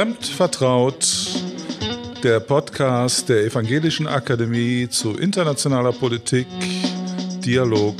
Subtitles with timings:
[0.00, 1.28] Fremd vertraut,
[2.22, 6.46] der Podcast der Evangelischen Akademie zu internationaler Politik,
[7.44, 7.96] Dialog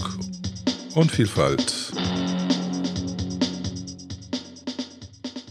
[0.94, 1.92] und Vielfalt.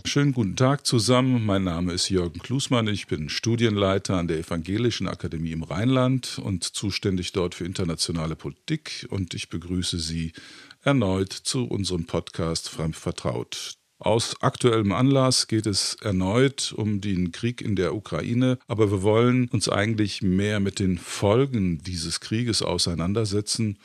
[0.03, 1.45] Schönen guten Tag zusammen.
[1.45, 2.87] Mein Name ist Jürgen Klusmann.
[2.87, 9.05] Ich bin Studienleiter an der Evangelischen Akademie im Rheinland und zuständig dort für internationale Politik.
[9.11, 10.33] Und ich begrüße Sie
[10.83, 13.78] erneut zu unserem Podcast Fremd vertraut.
[13.99, 19.49] Aus aktuellem Anlass geht es erneut um den Krieg in der Ukraine, aber wir wollen
[19.49, 23.77] uns eigentlich mehr mit den Folgen dieses Krieges auseinandersetzen,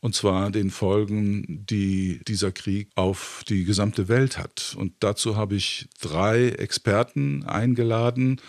[0.00, 4.76] und zwar den Folgen, die dieser Krieg auf die gesamte Welt hat.
[4.78, 8.42] Und dazu habe ich drei Experten eingeladen,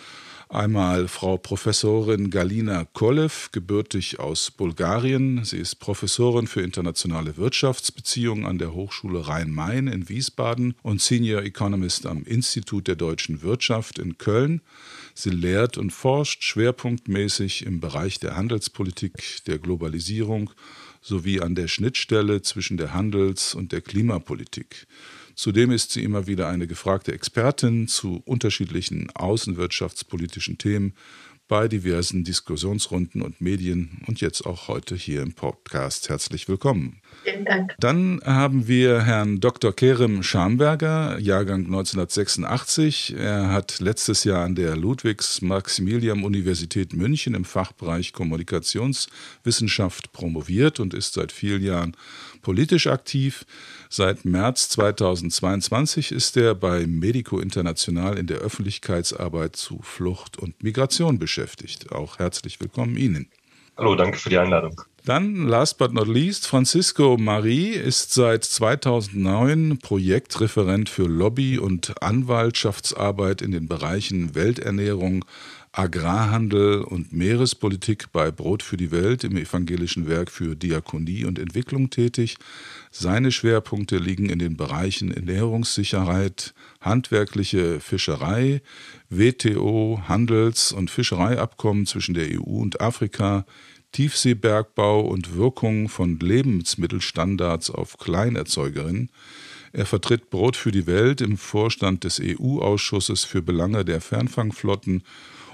[0.49, 5.43] Einmal Frau Professorin Galina Kolev, gebürtig aus Bulgarien.
[5.43, 12.05] Sie ist Professorin für internationale Wirtschaftsbeziehungen an der Hochschule Rhein-Main in Wiesbaden und Senior Economist
[12.05, 14.61] am Institut der deutschen Wirtschaft in Köln.
[15.15, 20.51] Sie lehrt und forscht schwerpunktmäßig im Bereich der Handelspolitik, der Globalisierung
[21.01, 24.85] sowie an der Schnittstelle zwischen der Handels- und der Klimapolitik.
[25.35, 30.93] Zudem ist sie immer wieder eine gefragte Expertin zu unterschiedlichen außenwirtschaftspolitischen Themen
[31.47, 36.09] bei diversen Diskussionsrunden und Medien und jetzt auch heute hier im Podcast.
[36.09, 37.01] Herzlich willkommen.
[37.23, 37.75] Vielen Dank.
[37.79, 39.73] Dann haben wir Herrn Dr.
[39.73, 43.15] Kerem Schamberger, Jahrgang 1986.
[43.17, 51.31] Er hat letztes Jahr an der Ludwigs-Maximilian-Universität München im Fachbereich Kommunikationswissenschaft promoviert und ist seit
[51.31, 51.97] vielen Jahren
[52.41, 53.45] politisch aktiv.
[53.89, 61.17] Seit März 2022 ist er bei Medico International in der Öffentlichkeitsarbeit zu Flucht und Migration
[61.17, 61.91] beschäftigt.
[61.91, 63.29] Auch herzlich willkommen Ihnen.
[63.77, 64.81] Hallo, danke für die Einladung.
[65.05, 73.43] Dann, last but not least, Francisco Marie ist seit 2009 Projektreferent für Lobby- und Anwaltschaftsarbeit
[73.43, 75.23] in den Bereichen Welternährung,
[75.71, 81.91] Agrarhandel und Meerespolitik bei Brot für die Welt im evangelischen Werk für Diakonie und Entwicklung
[81.91, 82.37] tätig.
[82.89, 88.63] Seine Schwerpunkte liegen in den Bereichen Ernährungssicherheit, handwerkliche Fischerei,
[89.09, 93.45] WTO, Handels- und Fischereiabkommen zwischen der EU und Afrika,
[93.95, 99.09] Tiefseebergbau und Wirkung von Lebensmittelstandards auf Kleinerzeugerinnen.
[99.71, 105.03] Er vertritt Brot für die Welt im Vorstand des EU-Ausschusses für Belange der Fernfangflotten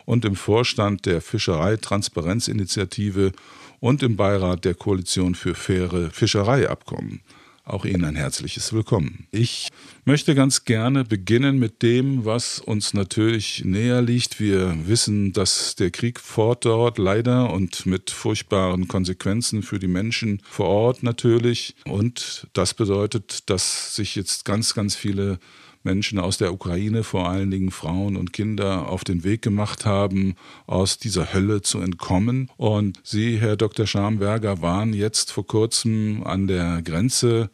[0.06, 3.32] und im Vorstand der Fischereitransparenzinitiative
[3.80, 7.22] und im Beirat der Koalition für faire Fischereiabkommen.
[7.64, 9.28] Auch Ihnen ein herzliches Willkommen.
[9.30, 9.70] Ich
[10.04, 14.40] möchte ganz gerne beginnen mit dem, was uns natürlich näher liegt.
[14.40, 20.68] Wir wissen, dass der Krieg fortdauert, leider und mit furchtbaren Konsequenzen für die Menschen vor
[20.68, 21.76] Ort natürlich.
[21.86, 25.38] Und das bedeutet, dass sich jetzt ganz, ganz viele
[25.84, 30.36] Menschen aus der Ukraine, vor allen Dingen Frauen und Kinder, auf den Weg gemacht haben,
[30.68, 32.50] aus dieser Hölle zu entkommen.
[32.58, 33.88] Und Sie, Herr Dr.
[33.88, 37.50] Schamberger, waren jetzt vor kurzem an der Grenze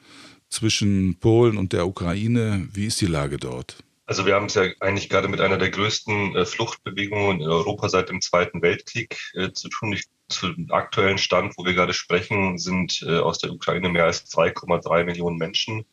[0.50, 2.68] zwischen Polen und der Ukraine.
[2.74, 3.78] Wie ist die Lage dort?
[4.08, 7.90] Also wir haben es ja eigentlich gerade mit einer der größten äh, Fluchtbewegungen in Europa
[7.90, 9.92] seit dem Zweiten Weltkrieg äh, zu tun.
[9.92, 14.06] Ich, zu dem aktuellen Stand, wo wir gerade sprechen, sind äh, aus der Ukraine mehr
[14.06, 15.86] als 2,3 Millionen Menschen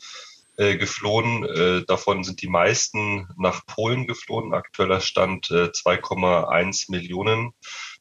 [0.57, 1.45] äh, geflohen.
[1.45, 4.55] Äh, davon sind die meisten nach Polen geflohen.
[4.55, 7.53] Aktueller Stand äh, 2,1 Millionen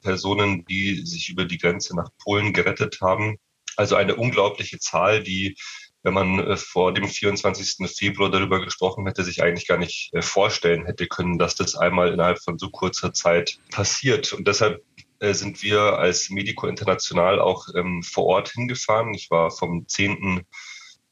[0.02, 3.38] Personen, die sich über die Grenze nach Polen gerettet haben.
[3.76, 5.56] Also eine unglaubliche Zahl, die
[6.04, 7.90] wenn man äh, vor dem 24.
[7.90, 12.12] Februar darüber gesprochen hätte, sich eigentlich gar nicht äh, vorstellen hätte können, dass das einmal
[12.12, 14.34] innerhalb von so kurzer Zeit passiert.
[14.34, 14.84] Und deshalb
[15.20, 19.14] äh, sind wir als Medico International auch ähm, vor Ort hingefahren.
[19.14, 20.44] Ich war vom 10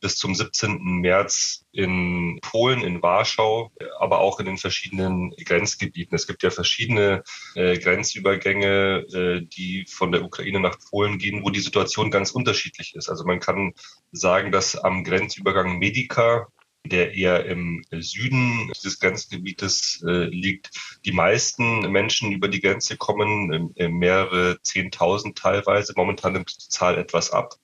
[0.02, 1.00] bis zum 17.
[1.00, 6.16] März in Polen, in Warschau, aber auch in den verschiedenen Grenzgebieten.
[6.16, 7.24] Es gibt ja verschiedene
[7.56, 12.96] äh, Grenzübergänge, äh, die von der Ukraine nach Polen gehen, wo die Situation ganz unterschiedlich
[12.96, 13.10] ist.
[13.10, 13.74] Also man kann
[14.12, 16.48] sagen, dass am Grenzübergang Medica
[16.84, 20.72] der eher im Süden des Grenzgebietes äh, liegt.
[21.06, 25.94] Die meisten Menschen über die Grenze kommen, äh, mehrere Zehntausend teilweise.
[25.96, 27.56] Momentan nimmt die Zahl etwas ab.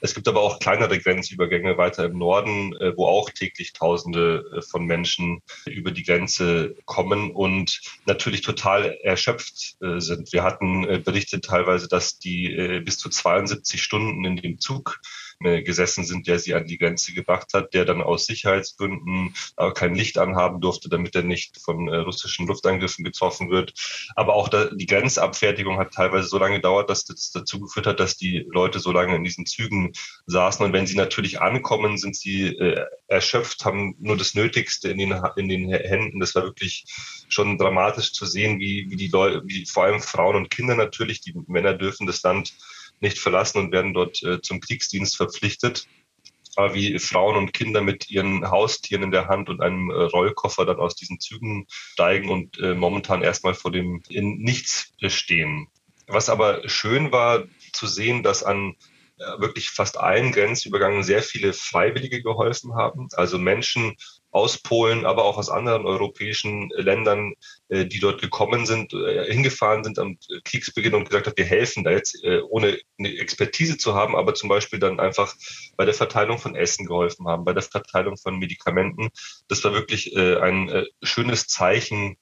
[0.00, 4.62] Es gibt aber auch kleinere Grenzübergänge weiter im Norden, äh, wo auch täglich Tausende äh,
[4.62, 10.32] von Menschen über die Grenze kommen und natürlich total erschöpft äh, sind.
[10.32, 15.00] Wir hatten berichtet teilweise, dass die bis zu 72 Stunden in dem Zug
[15.40, 19.94] gesessen sind, der sie an die Grenze gebracht hat, der dann aus Sicherheitsgründen aber kein
[19.94, 23.72] Licht anhaben durfte, damit er nicht von äh, russischen Luftangriffen getroffen wird.
[24.16, 28.16] Aber auch die Grenzabfertigung hat teilweise so lange gedauert, dass das dazu geführt hat, dass
[28.16, 29.92] die Leute so lange in diesen Zügen
[30.26, 30.64] saßen.
[30.64, 35.22] Und wenn sie natürlich ankommen, sind sie äh, erschöpft, haben nur das Nötigste in den,
[35.36, 36.20] in den Händen.
[36.20, 36.84] Das war wirklich
[37.28, 41.20] schon dramatisch zu sehen, wie, wie die Leute, wie vor allem Frauen und Kinder natürlich,
[41.22, 42.52] die Männer dürfen das Land
[43.00, 45.86] nicht verlassen und werden dort äh, zum Kriegsdienst verpflichtet.
[46.56, 50.66] Aber wie Frauen und Kinder mit ihren Haustieren in der Hand und einem äh, Rollkoffer
[50.66, 55.68] dann aus diesen Zügen steigen und äh, momentan erstmal vor dem in Nichts stehen.
[56.06, 58.74] Was aber schön war zu sehen, dass an
[59.36, 63.08] wirklich fast allen Grenzübergängen sehr viele Freiwillige geholfen haben.
[63.12, 63.94] Also Menschen
[64.30, 67.34] aus Polen, aber auch aus anderen europäischen Ländern,
[67.70, 71.90] die dort gekommen sind, äh, hingefahren sind am Kriegsbeginn und gesagt hat, wir helfen da
[71.90, 72.18] jetzt,
[72.48, 75.34] ohne eine Expertise zu haben, aber zum Beispiel dann einfach
[75.76, 79.10] bei der Verteilung von Essen geholfen haben, bei der Verteilung von Medikamenten.
[79.48, 82.16] Das war wirklich ein schönes Zeichen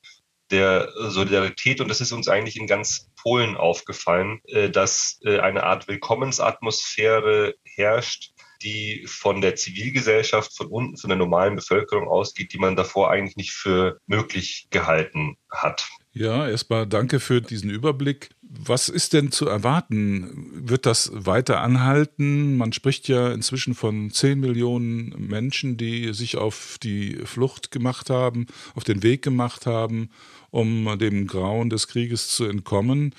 [0.51, 1.81] der Solidarität.
[1.81, 7.55] Und das ist uns eigentlich in ganz Polen aufgefallen, äh, dass äh, eine Art Willkommensatmosphäre
[7.65, 13.11] herrscht, die von der Zivilgesellschaft, von unten, von der normalen Bevölkerung ausgeht, die man davor
[13.11, 15.89] eigentlich nicht für möglich gehalten hat.
[16.13, 18.31] Ja, erstmal danke für diesen Überblick.
[18.43, 20.51] Was ist denn zu erwarten?
[20.55, 22.57] Wird das weiter anhalten?
[22.57, 28.47] Man spricht ja inzwischen von 10 Millionen Menschen, die sich auf die Flucht gemacht haben,
[28.75, 30.11] auf den Weg gemacht haben
[30.51, 33.15] um dem Grauen des Krieges zu entkommen.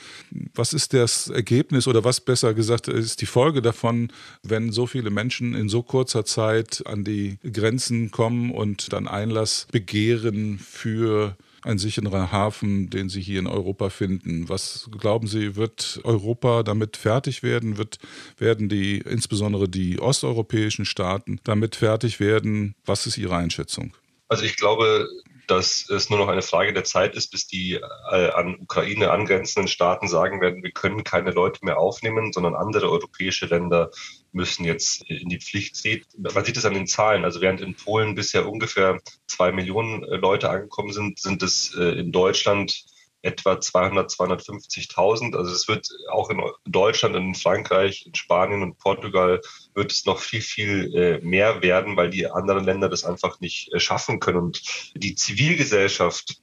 [0.56, 4.12] Was ist das Ergebnis oder was besser gesagt ist die Folge davon,
[4.44, 9.68] wenn so viele Menschen in so kurzer Zeit an die Grenzen kommen und dann Einlass
[9.71, 14.50] begehren für ein sicherer Hafen, den Sie hier in Europa finden.
[14.50, 17.77] Was glauben Sie, wird Europa damit fertig werden?
[17.77, 17.97] Wird,
[18.38, 22.75] werden die, insbesondere die osteuropäischen Staaten, damit fertig werden?
[22.85, 23.94] Was ist Ihre Einschätzung?
[24.27, 25.07] Also ich glaube,
[25.50, 29.68] dass es nur noch eine Frage der Zeit ist, bis die äh, an Ukraine angrenzenden
[29.68, 33.92] Staaten sagen werden, wir können keine Leute mehr aufnehmen, sondern andere europäische Länder
[34.31, 36.04] müssen jetzt in die Pflicht ziehen.
[36.18, 37.25] Man sieht es an den Zahlen.
[37.25, 42.00] Also während in Polen bisher ungefähr zwei Millionen äh, Leute angekommen sind, sind es äh,
[42.00, 42.86] in Deutschland
[43.21, 45.36] etwa 200, 250.000.
[45.36, 49.42] Also es wird auch in Deutschland, in Frankreich, in Spanien und Portugal
[49.74, 53.74] wird es noch viel, viel äh, mehr werden, weil die anderen Länder das einfach nicht
[53.74, 54.38] äh, schaffen können.
[54.38, 54.62] Und
[54.95, 56.42] die Zivilgesellschaft,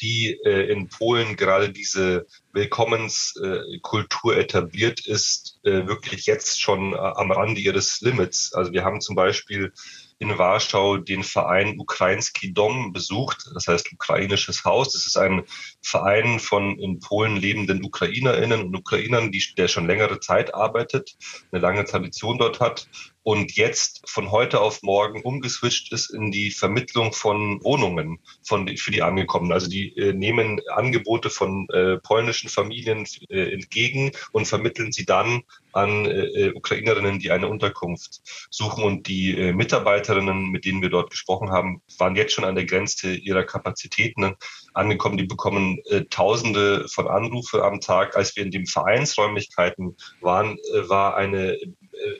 [0.00, 8.00] die äh, in Polen gerade diese Willkommenskultur etabliert ist, wirklich jetzt schon am Rande ihres
[8.00, 8.52] Limits.
[8.54, 9.72] Also wir haben zum Beispiel
[10.20, 14.92] in Warschau den Verein Ukrainski Dom besucht, das heißt ukrainisches Haus.
[14.92, 15.44] Das ist ein
[15.82, 21.16] Verein von in Polen lebenden Ukrainerinnen und Ukrainern, die, der schon längere Zeit arbeitet,
[21.50, 22.86] eine lange Tradition dort hat
[23.30, 28.90] und jetzt von heute auf morgen umgeswitcht ist in die Vermittlung von Wohnungen von, für
[28.90, 29.52] die Angekommenen.
[29.52, 35.42] Also die äh, nehmen Angebote von äh, polnischen Familien äh, entgegen und vermitteln sie dann
[35.72, 38.82] an äh, äh Ukrainerinnen, die eine Unterkunft suchen.
[38.82, 42.64] Und die äh, Mitarbeiterinnen, mit denen wir dort gesprochen haben, waren jetzt schon an der
[42.64, 44.34] Grenze ihrer Kapazitäten
[44.74, 45.18] angekommen.
[45.18, 45.78] Die bekommen
[46.10, 48.16] Tausende von Anrufe am Tag.
[48.16, 51.56] Als wir in den Vereinsräumlichkeiten waren, war eine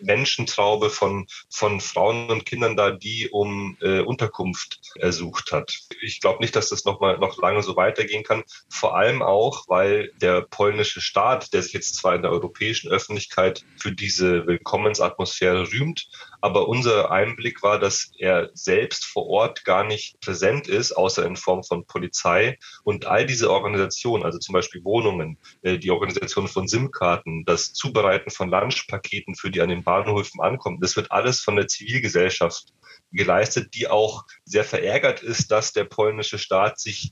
[0.00, 5.78] Menschentraube von, von Frauen und Kindern da, die um äh, Unterkunft ersucht hat.
[6.00, 8.42] Ich glaube nicht, dass das noch mal noch lange so weitergehen kann.
[8.68, 13.64] Vor allem auch, weil der polnische Staat, der sich jetzt zwar in der europäischen Öffentlichkeit
[13.76, 16.08] für diese Willkommensatmosphäre rühmt,
[16.40, 21.36] aber unser Einblick war, dass er selbst vor Ort gar nicht präsent ist, außer in
[21.36, 22.58] Form von Polizei.
[22.84, 28.30] Und all diese Organisationen, also zum Beispiel Wohnungen, äh, die Organisation von SIM-Karten, das Zubereiten
[28.30, 32.72] von Lunchpaketen für die an den Bahnhöfen ankommen, das wird alles von der Zivilgesellschaft
[33.12, 37.10] geleistet, die auch sehr verärgert ist, dass der polnische Staat sich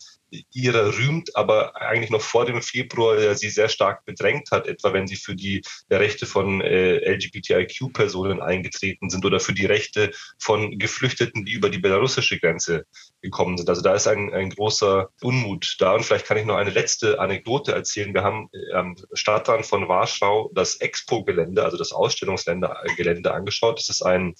[0.52, 5.06] ihrer rühmt, aber eigentlich noch vor dem Februar sie sehr stark bedrängt hat, etwa wenn
[5.06, 11.44] sie für die Rechte von äh, LGBTIQ-Personen eingetreten sind oder für die Rechte von Geflüchteten,
[11.44, 12.87] die über die belarussische Grenze
[13.23, 13.68] gekommen sind.
[13.68, 15.94] Also da ist ein, ein großer Unmut da.
[15.94, 18.14] Und vielleicht kann ich noch eine letzte Anekdote erzählen.
[18.14, 23.78] Wir haben äh, am Stadtrand von Warschau das Expo-Gelände, also das Ausstellungsgelände angeschaut.
[23.78, 24.35] Das ist ein äh,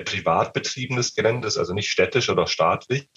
[0.00, 3.08] privat betriebenes Gelände, ist also nicht städtisch oder staatlich.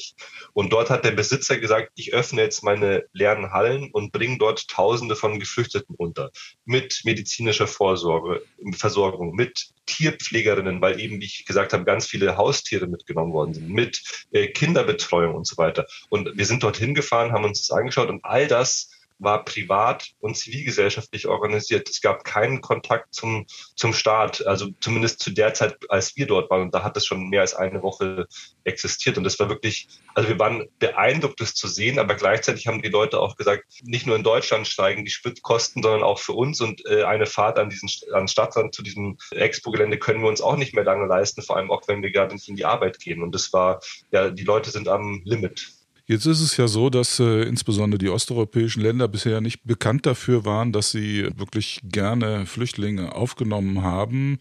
[0.54, 4.68] Und dort hat der Besitzer gesagt, ich öffne jetzt meine leeren Hallen und bringe dort
[4.68, 6.32] Tausende von Geflüchteten unter.
[6.66, 12.88] Mit medizinischer Vorsorge, Versorgung, mit Tierpflegerinnen, weil eben, wie ich gesagt habe, ganz viele Haustiere
[12.88, 14.02] mitgenommen worden sind, mit
[14.32, 15.86] äh, Kinderbetreuung und so weiter.
[16.10, 20.36] Und wir sind dorthin gefahren, haben uns das angeschaut und all das war privat und
[20.36, 21.90] zivilgesellschaftlich organisiert.
[21.90, 23.46] Es gab keinen Kontakt zum,
[23.76, 26.64] zum Staat, also zumindest zu der Zeit, als wir dort waren.
[26.64, 28.28] Und da hat es schon mehr als eine Woche
[28.64, 29.18] existiert.
[29.18, 32.90] Und das war wirklich, also wir waren beeindruckt, das zu sehen, aber gleichzeitig haben die
[32.90, 36.62] Leute auch gesagt, nicht nur in Deutschland steigen die Spritkosten, sondern auch für uns.
[36.62, 40.58] Und äh, eine Fahrt an diesen an Stadtrand zu diesem Expo-Gelände können wir uns auch
[40.58, 43.24] nicht mehr lange leisten, vor allem auch wenn wir gerade nicht in die Arbeit gehen.
[43.24, 43.80] Und das war,
[44.12, 45.85] ja, die Leute sind am Limit.
[46.08, 50.46] Jetzt ist es ja so, dass äh, insbesondere die osteuropäischen Länder bisher nicht bekannt dafür
[50.46, 54.38] waren, dass sie wirklich gerne Flüchtlinge aufgenommen haben.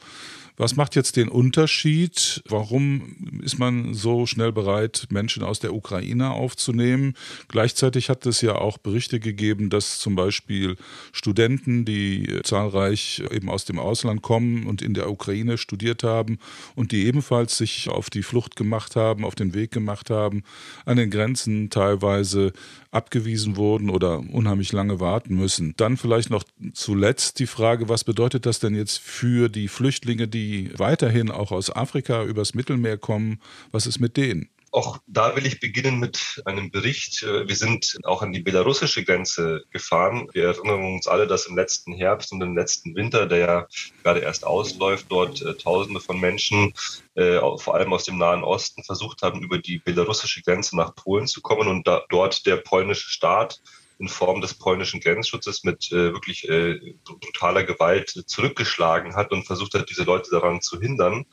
[0.56, 2.40] Was macht jetzt den Unterschied?
[2.49, 7.14] Warum ist man so schnell bereit, Menschen aus der Ukraine aufzunehmen?
[7.49, 10.76] Gleichzeitig hat es ja auch Berichte gegeben, dass zum Beispiel
[11.11, 16.38] Studenten, die zahlreich eben aus dem Ausland kommen und in der Ukraine studiert haben
[16.76, 20.44] und die ebenfalls sich auf die Flucht gemacht haben, auf den Weg gemacht haben,
[20.85, 22.52] an den Grenzen teilweise
[22.90, 25.75] abgewiesen wurden oder unheimlich lange warten müssen.
[25.76, 30.70] Dann vielleicht noch zuletzt die Frage, was bedeutet das denn jetzt für die Flüchtlinge, die
[30.76, 33.40] weiterhin auch aus Afrika übers Mittelmeer kommen?
[33.73, 34.49] Was ist mit denen?
[34.75, 37.23] Auch da will ich beginnen mit einem Bericht.
[37.23, 40.26] Äh, wir sind auch an die belarussische Grenze gefahren.
[40.33, 43.66] Wir erinnern uns alle, dass im letzten Herbst und im letzten Winter, der ja
[44.02, 46.75] gerade erst ausläuft, dort äh, Tausende von Menschen,
[47.14, 51.28] äh, vor allem aus dem Nahen Osten, versucht haben, über die belarussische Grenze nach Polen
[51.28, 53.62] zu kommen und da, dort der polnische Staat
[54.00, 59.75] in Form des polnischen Grenzschutzes mit äh, wirklich äh, brutaler Gewalt zurückgeschlagen hat und versucht
[59.75, 61.26] hat, diese Leute daran zu hindern.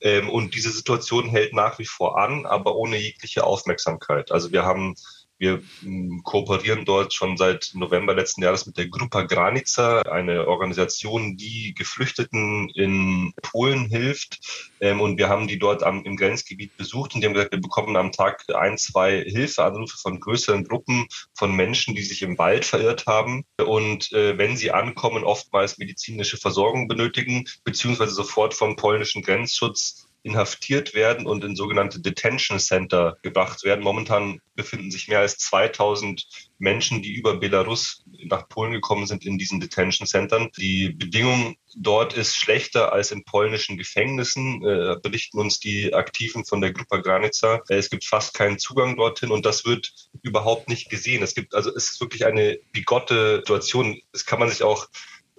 [0.00, 4.32] Ähm, und diese Situation hält nach wie vor an, aber ohne jegliche Aufmerksamkeit.
[4.32, 4.94] Also wir haben
[5.40, 11.36] wir hm, kooperieren dort schon seit November letzten Jahres mit der Grupa Granica, eine Organisation,
[11.36, 14.70] die Geflüchteten in Polen hilft.
[14.80, 17.60] Ähm, und wir haben die dort am, im Grenzgebiet besucht und die haben gesagt, wir
[17.60, 22.66] bekommen am Tag ein, zwei Hilfeanrufe von größeren Gruppen von Menschen, die sich im Wald
[22.66, 23.44] verirrt haben.
[23.58, 30.94] Und äh, wenn sie ankommen, oftmals medizinische Versorgung benötigen, beziehungsweise sofort vom polnischen Grenzschutz inhaftiert
[30.94, 33.82] werden und in sogenannte Detention Center gebracht werden.
[33.82, 36.26] Momentan befinden sich mehr als 2000
[36.58, 40.50] Menschen, die über Belarus nach Polen gekommen sind, in diesen Detention Centern.
[40.58, 46.60] Die Bedingung dort ist schlechter als in polnischen Gefängnissen, äh, berichten uns die Aktiven von
[46.60, 47.62] der Grupa Granica.
[47.68, 51.22] Es gibt fast keinen Zugang dorthin und das wird überhaupt nicht gesehen.
[51.22, 54.00] Es gibt also es ist wirklich eine bigotte Situation.
[54.12, 54.88] Das kann man sich auch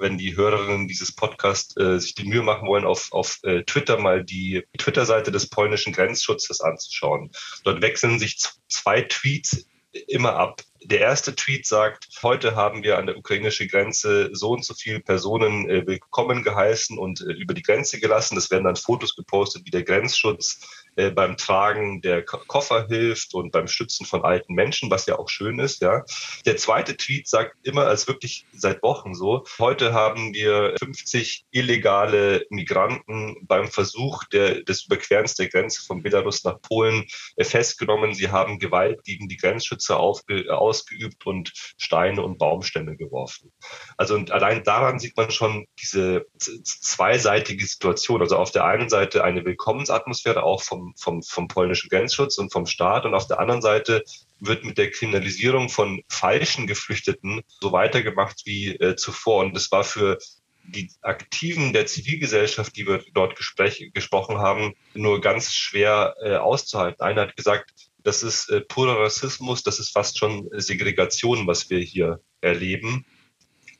[0.02, 3.98] wenn die Hörerinnen dieses Podcasts äh, sich die Mühe machen wollen, auf, auf äh, Twitter
[3.98, 7.32] mal die Twitter-Seite des polnischen Grenzschutzes anzuschauen.
[7.64, 9.66] Dort wechseln sich zwei Tweets
[10.08, 10.62] immer ab.
[10.84, 15.00] Der erste Tweet sagt, heute haben wir an der ukrainischen Grenze so und so viele
[15.00, 18.38] Personen äh, willkommen geheißen und äh, über die Grenze gelassen.
[18.38, 23.52] Es werden dann Fotos gepostet, wie der Grenzschutz äh, beim Tragen der Koffer hilft und
[23.52, 25.82] beim Stützen von alten Menschen, was ja auch schön ist.
[25.82, 26.04] Ja.
[26.46, 32.46] Der zweite Tweet sagt immer, als wirklich seit Wochen so, heute haben wir 50 illegale
[32.50, 37.06] Migranten beim Versuch der, des Überquerens der Grenze von Belarus nach Polen
[37.38, 38.14] äh, festgenommen.
[38.14, 43.52] Sie haben Gewalt gegen die Grenzschützer aufge, ausgeübt und Steine und Baumstämme geworfen.
[43.98, 48.22] Also und allein daran sieht man schon diese zweiseitige Situation.
[48.22, 52.66] Also auf der einen Seite eine Willkommensatmosphäre auch vom vom, vom, polnischen Grenzschutz und vom
[52.66, 53.06] Staat.
[53.06, 54.04] Und auf der anderen Seite
[54.40, 59.44] wird mit der Kriminalisierung von falschen Geflüchteten so weitergemacht wie äh, zuvor.
[59.46, 60.18] Und das war für
[60.64, 67.02] die Aktiven der Zivilgesellschaft, die wir dort gespräch, gesprochen haben, nur ganz schwer äh, auszuhalten.
[67.02, 67.72] Einer hat gesagt,
[68.04, 73.06] das ist äh, purer Rassismus, das ist fast schon Segregation, was wir hier erleben.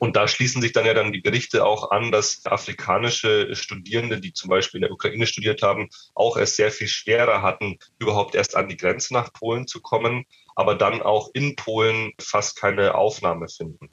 [0.02, 4.32] Und da schließen sich dann ja dann die Berichte auch an, dass afrikanische Studierende, die
[4.32, 8.56] zum Beispiel in der Ukraine studiert haben, auch es sehr viel schwerer hatten, überhaupt erst
[8.56, 10.24] an die Grenze nach Polen zu kommen,
[10.56, 13.90] aber dann auch in Polen fast keine Aufnahme finden.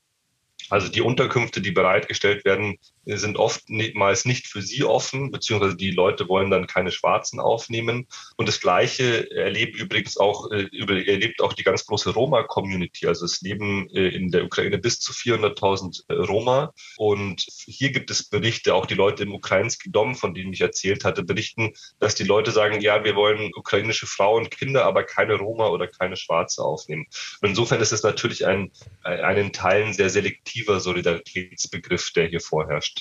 [0.72, 2.80] Also die Unterkünfte, die bereitgestellt werden,
[3.18, 8.08] sind oftmals nicht für sie offen, beziehungsweise die Leute wollen dann keine Schwarzen aufnehmen.
[8.36, 13.08] Und das Gleiche erlebt übrigens auch, äh, erlebt auch die ganz große Roma-Community.
[13.08, 16.74] Also es leben äh, in der Ukraine bis zu 400.000 äh, Roma.
[16.98, 21.06] Und hier gibt es Berichte, auch die Leute im ukrainski Dom, von denen ich erzählt
[21.06, 25.68] hatte, berichten, dass die Leute sagen, ja, wir wollen ukrainische Frauen Kinder, aber keine Roma
[25.70, 27.06] oder keine Schwarze aufnehmen.
[27.42, 28.72] Und insofern ist es natürlich ein,
[29.04, 32.99] einen Teilen sehr selektiv aktiver Solidaritätsbegriff, der hier vorherrscht.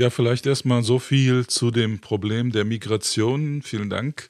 [0.00, 3.62] Ja, vielleicht erstmal so viel zu dem Problem der Migration.
[3.62, 4.28] Vielen Dank.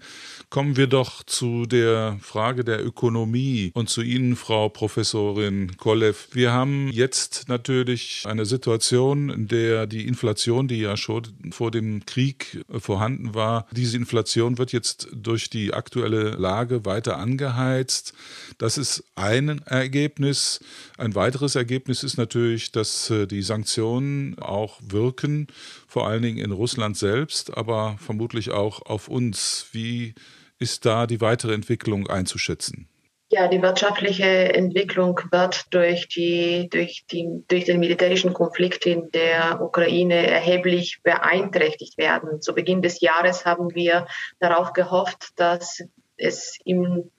[0.50, 6.28] Kommen wir doch zu der Frage der Ökonomie und zu Ihnen, Frau Professorin Kolev.
[6.32, 12.06] Wir haben jetzt natürlich eine Situation, in der die Inflation, die ja schon vor dem
[12.06, 18.14] Krieg vorhanden war, diese Inflation wird jetzt durch die aktuelle Lage weiter angeheizt.
[18.56, 20.60] Das ist ein Ergebnis.
[20.96, 25.48] Ein weiteres Ergebnis ist natürlich, dass äh, die Sanktionen auch wirken,
[25.86, 29.66] vor allen Dingen in Russland selbst, aber vermutlich auch auf uns.
[29.72, 30.14] Wie
[30.58, 32.88] ist da die weitere Entwicklung einzuschätzen?
[33.30, 39.60] Ja, die wirtschaftliche Entwicklung wird durch, die, durch, die, durch den militärischen Konflikt in der
[39.60, 42.40] Ukraine erheblich beeinträchtigt werden.
[42.40, 44.06] Zu Beginn des Jahres haben wir
[44.40, 45.82] darauf gehofft, dass
[46.16, 47.10] es im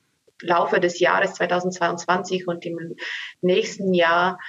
[0.41, 2.95] Laufe des Jahres 2022 und im
[3.41, 4.39] nächsten Jahr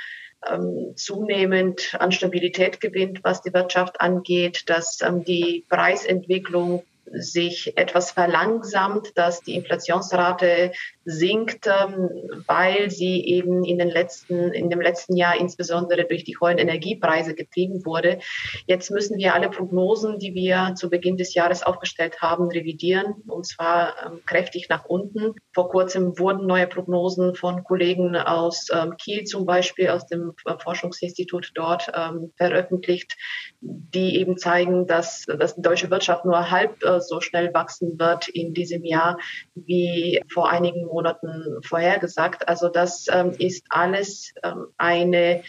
[0.49, 8.12] ähm, zunehmend an Stabilität gewinnt, was die Wirtschaft angeht, dass ähm, die Preisentwicklung sich etwas
[8.12, 10.73] verlangsamt, dass die Inflationsrate
[11.05, 12.09] sinkt, ähm,
[12.47, 17.35] weil sie eben in den letzten, in dem letzten Jahr insbesondere durch die hohen Energiepreise
[17.35, 18.21] getrieben wurde.
[18.67, 23.47] Jetzt müssen wir alle Prognosen, die wir zu Beginn des Jahres aufgestellt haben, revidieren und
[23.47, 25.35] zwar ähm, kräftig nach unten.
[25.52, 31.52] Vor kurzem wurden neue Prognosen von Kollegen aus ähm, Kiel zum Beispiel, aus dem Forschungsinstitut
[31.55, 31.90] dort
[32.37, 33.17] veröffentlicht,
[33.61, 38.54] die eben zeigen, dass, dass die deutsche Wirtschaft nur halb so schnell wachsen wird in
[38.54, 39.19] diesem Jahr
[39.54, 42.49] wie vor einigen Monaten vorhergesagt.
[42.49, 45.42] Also das ähm, ist alles ähm, eine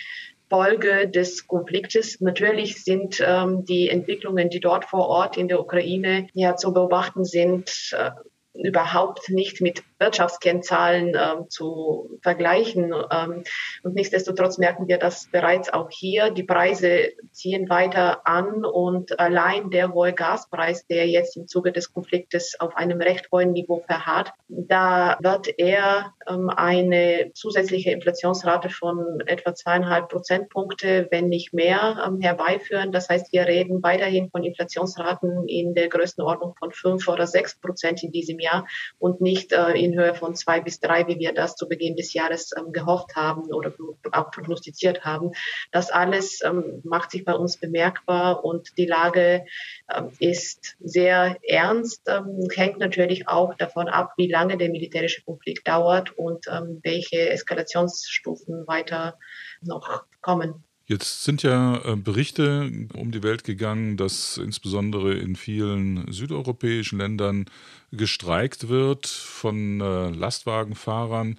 [0.49, 2.19] Folge des Konfliktes.
[2.19, 7.23] Natürlich sind ähm, die Entwicklungen, die dort vor Ort in der Ukraine ja zu beobachten
[7.23, 8.11] sind, äh,
[8.53, 12.93] überhaupt nicht mit Wirtschaftskennzahlen ähm, zu vergleichen.
[13.11, 13.43] Ähm,
[13.83, 16.31] und nichtsdestotrotz merken wir das bereits auch hier.
[16.31, 21.93] Die Preise ziehen weiter an und allein der hohe Gaspreis, der jetzt im Zuge des
[21.93, 29.21] Konfliktes auf einem recht hohen Niveau verharrt, da wird er ähm, eine zusätzliche Inflationsrate von
[29.25, 32.91] etwa zweieinhalb Prozentpunkte, wenn nicht mehr, ähm, herbeiführen.
[32.91, 38.03] Das heißt, wir reden weiterhin von Inflationsraten in der Größenordnung von fünf oder sechs Prozent
[38.03, 38.67] in diesem Jahr
[38.99, 42.13] und nicht äh, in Höhe von zwei bis drei, wie wir das zu Beginn des
[42.13, 43.73] Jahres ähm, gehofft haben oder
[44.11, 45.31] auch prognostiziert haben.
[45.71, 49.45] Das alles ähm, macht sich bei uns bemerkbar und die Lage
[49.93, 55.67] ähm, ist sehr ernst, ähm, hängt natürlich auch davon ab, wie lange der militärische Konflikt
[55.67, 59.17] dauert und ähm, welche Eskalationsstufen weiter
[59.61, 60.63] noch kommen.
[60.91, 67.45] Jetzt sind ja äh, Berichte um die Welt gegangen, dass insbesondere in vielen südeuropäischen Ländern
[67.93, 71.37] gestreikt wird von äh, Lastwagenfahrern,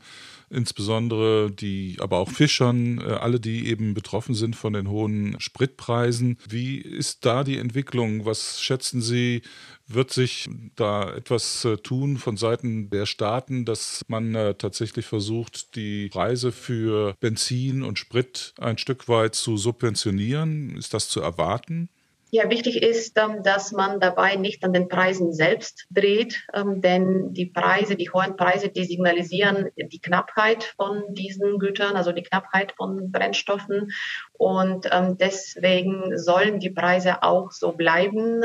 [0.53, 6.39] insbesondere die, aber auch Fischern, äh, alle, die eben betroffen sind von den hohen Spritpreisen.
[6.49, 8.25] Wie ist da die Entwicklung?
[8.25, 9.43] Was schätzen Sie?
[9.89, 15.75] Wird sich da etwas äh, tun von Seiten der Staaten, dass man äh, tatsächlich versucht,
[15.75, 20.77] die Preise für Benzin und Sprit ein Stück weit zu subventionieren?
[20.77, 21.89] Ist das zu erwarten?
[22.35, 27.35] Ja, wichtig ist, ähm, dass man dabei nicht an den Preisen selbst dreht, ähm, denn
[27.35, 32.73] die Preise, die hohen Preise, die signalisieren die Knappheit von diesen Gütern, also die Knappheit
[32.73, 33.91] von Brennstoffen.
[34.33, 38.43] Und ähm, deswegen sollen die Preise auch so bleiben.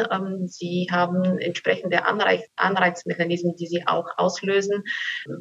[0.47, 4.83] Sie haben entsprechende Anreizmechanismen, die sie auch auslösen.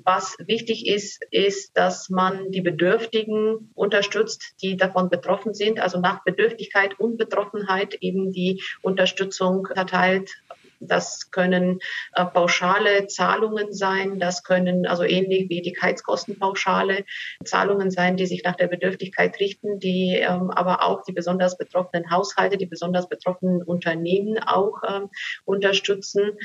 [0.05, 6.23] Was wichtig ist, ist, dass man die Bedürftigen unterstützt, die davon betroffen sind, also nach
[6.23, 10.31] Bedürftigkeit und Betroffenheit eben die Unterstützung erteilt.
[10.79, 11.81] Das können
[12.13, 17.05] äh, pauschale Zahlungen sein, das können also ähnlich wie die Heizkostenpauschale
[17.45, 22.11] Zahlungen sein, die sich nach der Bedürftigkeit richten, die ähm, aber auch die besonders betroffenen
[22.11, 25.09] Haushalte, die besonders betroffenen Unternehmen auch ähm,
[25.45, 26.37] unterstützen.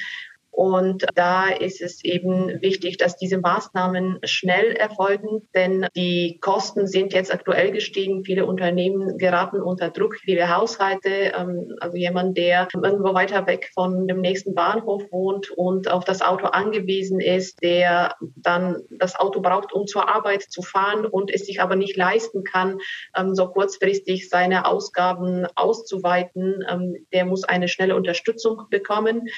[0.52, 7.14] Und da ist es eben wichtig, dass diese Maßnahmen schnell erfolgen, denn die Kosten sind
[7.14, 8.26] jetzt aktuell gestiegen.
[8.26, 11.32] Viele Unternehmen geraten unter Druck, viele Haushalte.
[11.38, 16.22] Ähm, also jemand, der irgendwo weiter weg von dem nächsten Bahnhof wohnt und auf das
[16.22, 21.46] Auto angewiesen ist, der dann das Auto braucht, um zur Arbeit zu fahren und es
[21.46, 22.80] sich aber nicht leisten kann,
[23.18, 29.30] ähm, so kurzfristig seine Ausgaben auszuweiten, ähm, der muss eine schnelle Unterstützung bekommen.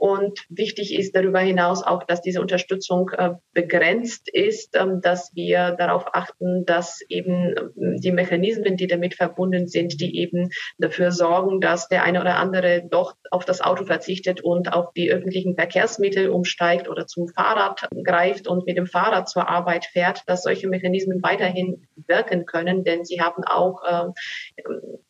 [0.00, 5.72] Und wichtig ist darüber hinaus auch, dass diese Unterstützung äh, begrenzt ist, ähm, dass wir
[5.72, 11.60] darauf achten, dass eben ähm, die Mechanismen, die damit verbunden sind, die eben dafür sorgen,
[11.60, 16.30] dass der eine oder andere doch auf das Auto verzichtet und auf die öffentlichen Verkehrsmittel
[16.30, 21.22] umsteigt oder zum Fahrrad greift und mit dem Fahrrad zur Arbeit fährt, dass solche Mechanismen
[21.22, 24.62] weiterhin wirken können, denn sie haben auch äh,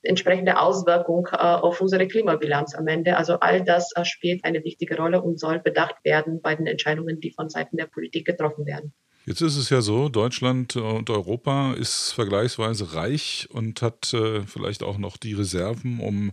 [0.03, 3.17] entsprechende Auswirkung äh, auf unsere Klimabilanz am Ende.
[3.17, 7.21] Also all das äh, spielt eine wichtige Rolle und soll bedacht werden bei den Entscheidungen,
[7.21, 8.93] die von Seiten der Politik getroffen werden.
[9.27, 14.83] Jetzt ist es ja so, Deutschland und Europa ist vergleichsweise reich und hat äh, vielleicht
[14.83, 16.33] auch noch die Reserven, um,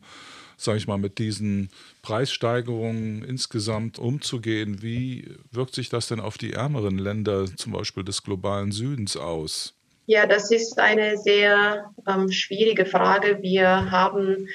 [0.56, 1.70] sage ich mal, mit diesen
[2.02, 4.82] Preissteigerungen insgesamt umzugehen.
[4.82, 9.77] Wie wirkt sich das denn auf die ärmeren Länder, zum Beispiel des globalen Südens, aus?
[10.10, 13.39] Ja, das ist eine sehr ähm, schwierige Frage.
[13.41, 14.48] Wir haben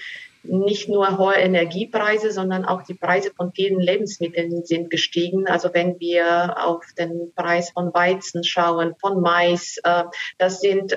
[0.44, 5.46] nicht nur hohe Energiepreise, sondern auch die Preise von vielen Lebensmitteln sind gestiegen.
[5.46, 10.04] Also wenn wir auf den Preis von Weizen schauen, von Mais, äh,
[10.38, 10.96] das sind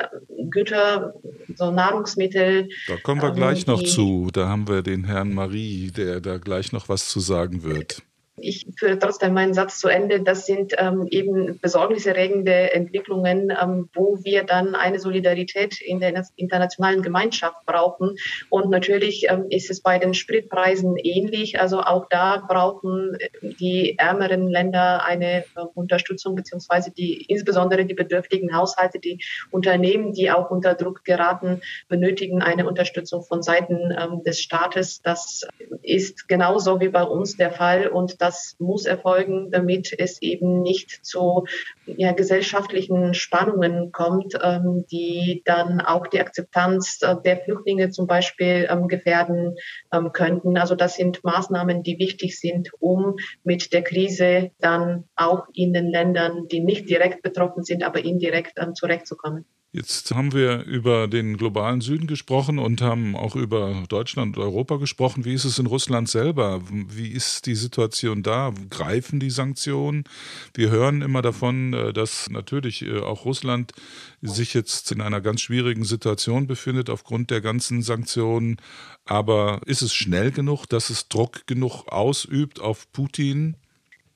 [0.50, 1.16] Güter,
[1.54, 2.70] so Nahrungsmittel.
[2.88, 4.30] Da kommen wir gleich ähm, noch zu.
[4.32, 8.04] Da haben wir den Herrn Marie, der da gleich noch was zu sagen wird
[8.38, 10.22] ich führe trotzdem meinen Satz zu Ende.
[10.22, 17.02] Das sind ähm, eben besorgniserregende Entwicklungen, ähm, wo wir dann eine Solidarität in der internationalen
[17.02, 18.18] Gemeinschaft brauchen.
[18.50, 21.62] Und natürlich ähm, ist es bei den Spritpreisen ähnlich.
[21.62, 28.56] Also auch da brauchen die ärmeren Länder eine äh, Unterstützung, beziehungsweise die, insbesondere die bedürftigen
[28.56, 34.42] Haushalte, die Unternehmen, die auch unter Druck geraten, benötigen eine Unterstützung von Seiten ähm, des
[34.42, 35.02] Staates.
[35.02, 35.48] Das
[35.82, 37.88] ist genauso wie bei uns der Fall.
[37.88, 41.46] Und das muss erfolgen, damit es eben nicht zu
[41.86, 48.68] ja, gesellschaftlichen Spannungen kommt, ähm, die dann auch die Akzeptanz äh, der Flüchtlinge zum Beispiel
[48.70, 49.56] ähm, gefährden
[49.94, 50.58] ähm, könnten.
[50.58, 55.88] Also das sind Maßnahmen, die wichtig sind, um mit der Krise dann auch in den
[55.92, 59.46] Ländern, die nicht direkt betroffen sind, aber indirekt ähm, zurechtzukommen.
[59.78, 64.78] Jetzt haben wir über den globalen Süden gesprochen und haben auch über Deutschland und Europa
[64.78, 65.26] gesprochen.
[65.26, 66.62] Wie ist es in Russland selber?
[66.72, 68.54] Wie ist die Situation da?
[68.70, 70.06] Greifen die Sanktionen?
[70.54, 73.74] Wir hören immer davon, äh, dass natürlich äh, auch Russland
[74.22, 78.62] sich jetzt in einer ganz schwierigen Situation befindet aufgrund der ganzen Sanktionen.
[79.04, 83.58] Aber ist es schnell genug, dass es Druck genug ausübt auf Putin?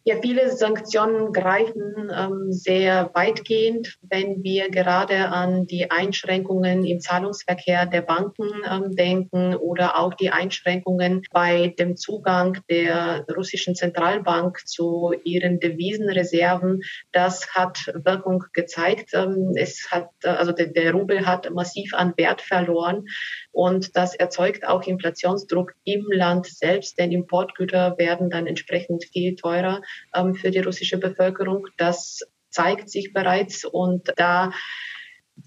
[0.09, 7.85] Ja, viele Sanktionen greifen ähm, sehr weitgehend, wenn wir gerade an die Einschränkungen im Zahlungsverkehr
[7.85, 15.13] der Banken ähm, denken oder auch die Einschränkungen bei dem Zugang der russischen Zentralbank zu
[15.23, 16.81] ihren Devisenreserven.
[17.11, 19.11] Das hat Wirkung gezeigt.
[19.13, 23.05] Ähm, es hat, also der, der Rubel hat massiv an Wert verloren
[23.51, 29.81] und das erzeugt auch Inflationsdruck im Land selbst, denn Importgüter werden dann entsprechend viel teurer
[30.13, 31.67] ähm, für die russische Bevölkerung.
[31.77, 34.51] Das zeigt sich bereits und da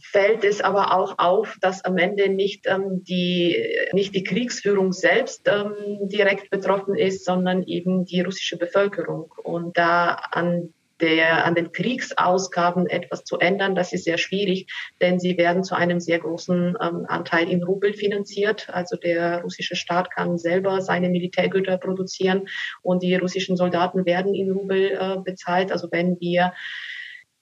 [0.00, 3.62] fällt es aber auch auf, dass am Ende nicht ähm, die
[3.92, 5.74] nicht die Kriegsführung selbst ähm,
[6.08, 12.86] direkt betroffen ist, sondern eben die russische Bevölkerung und da an der, an den Kriegsausgaben
[12.86, 17.04] etwas zu ändern, das ist sehr schwierig, denn sie werden zu einem sehr großen ähm,
[17.08, 18.70] Anteil in Rubel finanziert.
[18.70, 22.46] Also der russische Staat kann selber seine Militärgüter produzieren
[22.82, 25.72] und die russischen Soldaten werden in Rubel äh, bezahlt.
[25.72, 26.52] Also wenn wir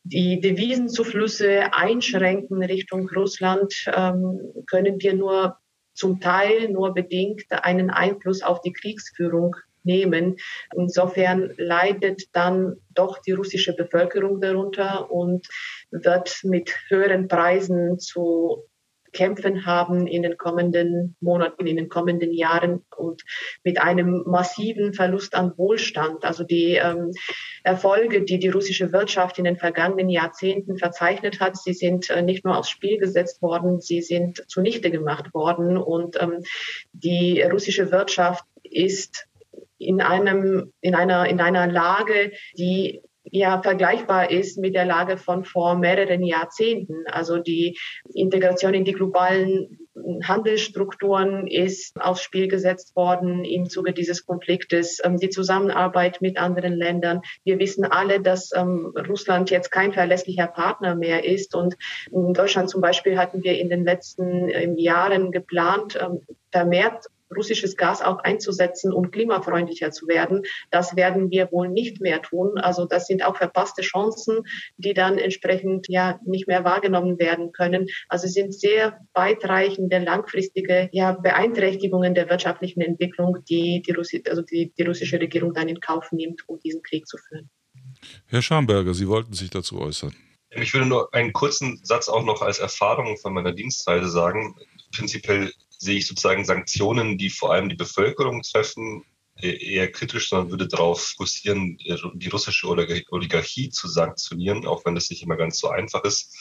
[0.02, 5.58] die Devisenzuflüsse einschränken Richtung Russland, ähm, können wir nur
[5.92, 10.36] zum Teil nur bedingt einen Einfluss auf die Kriegsführung nehmen.
[10.76, 15.48] Insofern leidet dann doch die russische Bevölkerung darunter und
[15.90, 18.64] wird mit höheren Preisen zu
[19.12, 23.22] kämpfen haben in den kommenden Monaten, in den kommenden Jahren und
[23.64, 26.24] mit einem massiven Verlust an Wohlstand.
[26.24, 27.12] Also die ähm,
[27.62, 32.44] Erfolge, die die russische Wirtschaft in den vergangenen Jahrzehnten verzeichnet hat, sie sind äh, nicht
[32.44, 35.76] nur aufs Spiel gesetzt worden, sie sind zunichte gemacht worden.
[35.76, 36.42] Und ähm,
[36.92, 39.26] die russische Wirtschaft ist
[39.80, 45.44] in einem, in einer, in einer Lage, die ja vergleichbar ist mit der Lage von
[45.44, 47.04] vor mehreren Jahrzehnten.
[47.06, 47.78] Also die
[48.12, 49.78] Integration in die globalen
[50.24, 55.00] Handelsstrukturen ist aufs Spiel gesetzt worden im Zuge dieses Konfliktes.
[55.04, 57.20] Ähm, die Zusammenarbeit mit anderen Ländern.
[57.44, 61.54] Wir wissen alle, dass ähm, Russland jetzt kein verlässlicher Partner mehr ist.
[61.54, 61.76] Und
[62.10, 65.98] in Deutschland zum Beispiel hatten wir in den letzten ähm, Jahren geplant,
[66.50, 70.42] vermehrt russisches Gas auch einzusetzen, um klimafreundlicher zu werden.
[70.70, 72.58] Das werden wir wohl nicht mehr tun.
[72.58, 74.42] Also das sind auch verpasste Chancen,
[74.76, 77.88] die dann entsprechend ja nicht mehr wahrgenommen werden können.
[78.08, 84.42] Also es sind sehr weitreichende, langfristige ja, Beeinträchtigungen der wirtschaftlichen Entwicklung, die die, Russi also
[84.42, 87.50] die, die russische Regierung dann in Kauf nimmt, um diesen Krieg zu führen.
[88.26, 90.14] Herr Schamberger, Sie wollten sich dazu äußern.
[90.50, 94.56] Ich würde nur einen kurzen Satz auch noch als Erfahrung von meiner Dienstreise sagen.
[94.92, 99.04] Prinzipiell sehe ich sozusagen Sanktionen, die vor allem die Bevölkerung treffen,
[99.42, 105.22] eher kritisch, sondern würde darauf fokussieren, die russische Oligarchie zu sanktionieren, auch wenn das nicht
[105.22, 106.36] immer ganz so einfach ist.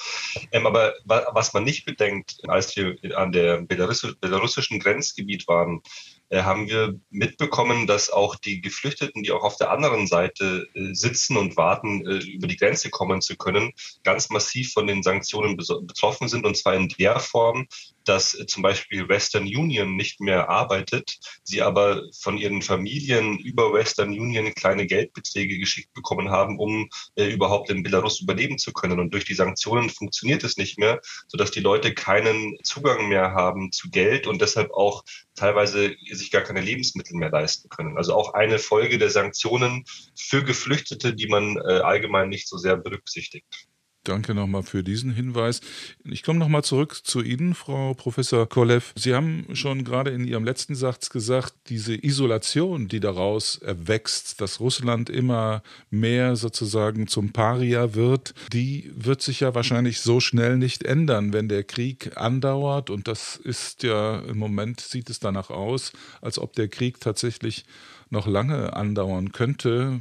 [0.51, 5.81] Ähm, aber was man nicht bedenkt, als wir an der belarussischen Grenzgebiet waren,
[6.29, 10.93] äh, haben wir mitbekommen, dass auch die Geflüchteten, die auch auf der anderen Seite äh,
[10.93, 13.73] sitzen und warten, äh, über die Grenze kommen zu können,
[14.03, 16.45] ganz massiv von den Sanktionen betroffen sind.
[16.45, 17.67] Und zwar in der Form,
[18.05, 24.09] dass zum Beispiel Western Union nicht mehr arbeitet, sie aber von ihren Familien über Western
[24.09, 28.99] Union kleine Geldbeträge geschickt bekommen haben, um äh, überhaupt in Belarus überleben zu können.
[28.99, 33.71] Und durch die Sanktionen funktioniert es nicht mehr, sodass die Leute keinen Zugang mehr haben
[33.71, 35.03] zu Geld und deshalb auch
[35.35, 37.97] teilweise sich gar keine Lebensmittel mehr leisten können.
[37.97, 39.85] Also auch eine Folge der Sanktionen
[40.15, 43.68] für Geflüchtete, die man äh, allgemein nicht so sehr berücksichtigt.
[44.09, 45.61] Danke nochmal für diesen Hinweis.
[46.03, 48.91] Ich komme nochmal zurück zu Ihnen, Frau Professor Kolev.
[48.95, 54.59] Sie haben schon gerade in Ihrem letzten Satz gesagt, diese Isolation, die daraus erwächst, dass
[54.59, 60.81] Russland immer mehr sozusagen zum Paria wird, die wird sich ja wahrscheinlich so schnell nicht
[60.81, 62.89] ändern, wenn der Krieg andauert.
[62.89, 67.63] Und das ist ja im Moment sieht es danach aus, als ob der Krieg tatsächlich
[68.09, 69.99] noch lange andauern könnte,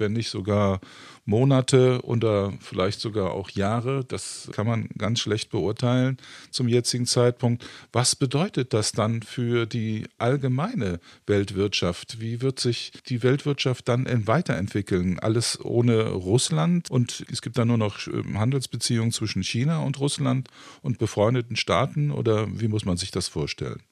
[0.00, 0.80] wenn nicht sogar
[1.24, 4.04] Monate oder vielleicht sogar auch Jahre.
[4.04, 6.18] Das kann man ganz schlecht beurteilen
[6.50, 7.64] zum jetzigen Zeitpunkt.
[7.92, 12.20] Was bedeutet das dann für die allgemeine Weltwirtschaft?
[12.20, 15.18] Wie wird sich die Weltwirtschaft dann weiterentwickeln?
[15.20, 20.48] Alles ohne Russland und es gibt dann nur noch ähm, Handelsbeziehungen zwischen China und Russland
[20.82, 23.82] und befreundeten Staaten oder wie muss man sich das vorstellen?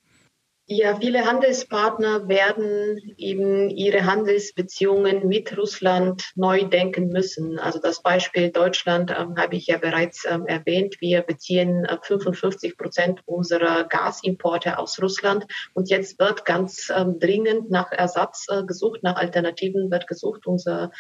[0.70, 7.58] Ja, viele Handelspartner werden eben ihre Handelsbeziehungen mit Russland neu denken müssen.
[7.58, 10.96] Also das Beispiel Deutschland ähm, habe ich ja bereits ähm, erwähnt.
[11.00, 17.70] Wir beziehen äh, 55 Prozent unserer Gasimporte aus Russland und jetzt wird ganz ähm, dringend
[17.70, 20.46] nach Ersatz äh, gesucht, nach Alternativen wird gesucht.
[20.46, 20.90] Unser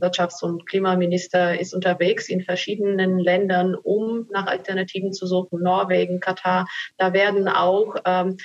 [0.00, 5.62] Wirtschafts- und Klimaminister ist unterwegs in verschiedenen Ländern, um nach Alternativen zu suchen.
[5.62, 6.66] Norwegen, Katar.
[6.96, 8.38] Da werden auch ähm,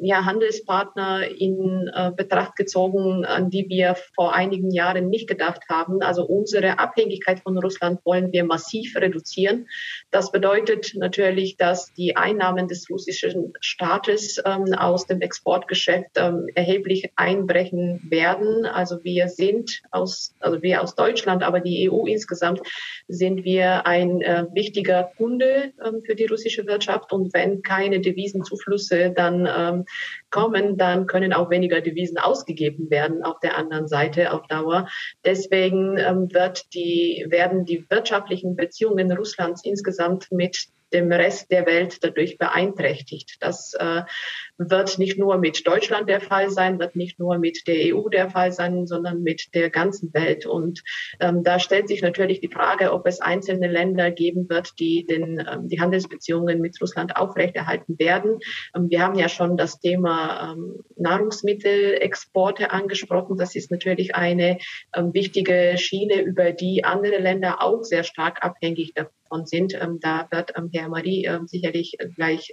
[0.00, 6.02] ja, Handelspartner in äh, Betracht gezogen, an die wir vor einigen Jahren nicht gedacht haben.
[6.02, 9.68] Also unsere Abhängigkeit von Russland wollen wir massiv reduzieren.
[10.10, 17.10] Das bedeutet natürlich, dass die Einnahmen des russischen Staates ähm, aus dem Exportgeschäft ähm, erheblich
[17.16, 18.66] einbrechen werden.
[18.66, 22.60] Also wir sind aus, also wir aus Deutschland, aber die EU insgesamt
[23.08, 27.12] sind wir ein äh, wichtiger Kunde ähm, für die russische Wirtschaft.
[27.12, 29.84] Und wenn keine Devisenzuflüsse dann ähm,
[30.30, 34.88] kommen, dann können auch weniger Devisen ausgegeben werden auf der anderen Seite auf Dauer.
[35.24, 42.02] Deswegen ähm, wird die, werden die wirtschaftlichen Beziehungen Russlands insgesamt mit dem Rest der Welt
[42.02, 43.36] dadurch beeinträchtigt.
[43.40, 44.02] Das äh,
[44.58, 48.30] wird nicht nur mit Deutschland der Fall sein, wird nicht nur mit der EU der
[48.30, 50.46] Fall sein, sondern mit der ganzen Welt.
[50.46, 50.82] Und
[51.20, 55.38] ähm, da stellt sich natürlich die Frage, ob es einzelne Länder geben wird, die den,
[55.50, 58.38] ähm, die Handelsbeziehungen mit Russland aufrechterhalten werden.
[58.76, 63.36] Ähm, wir haben ja schon das Thema ähm, Nahrungsmittelexporte angesprochen.
[63.36, 64.58] Das ist natürlich eine
[64.94, 68.94] ähm, wichtige Schiene, über die andere Länder auch sehr stark abhängig
[69.30, 69.74] davon sind.
[69.74, 72.52] Ähm, da wird Herr Marie sicherlich gleich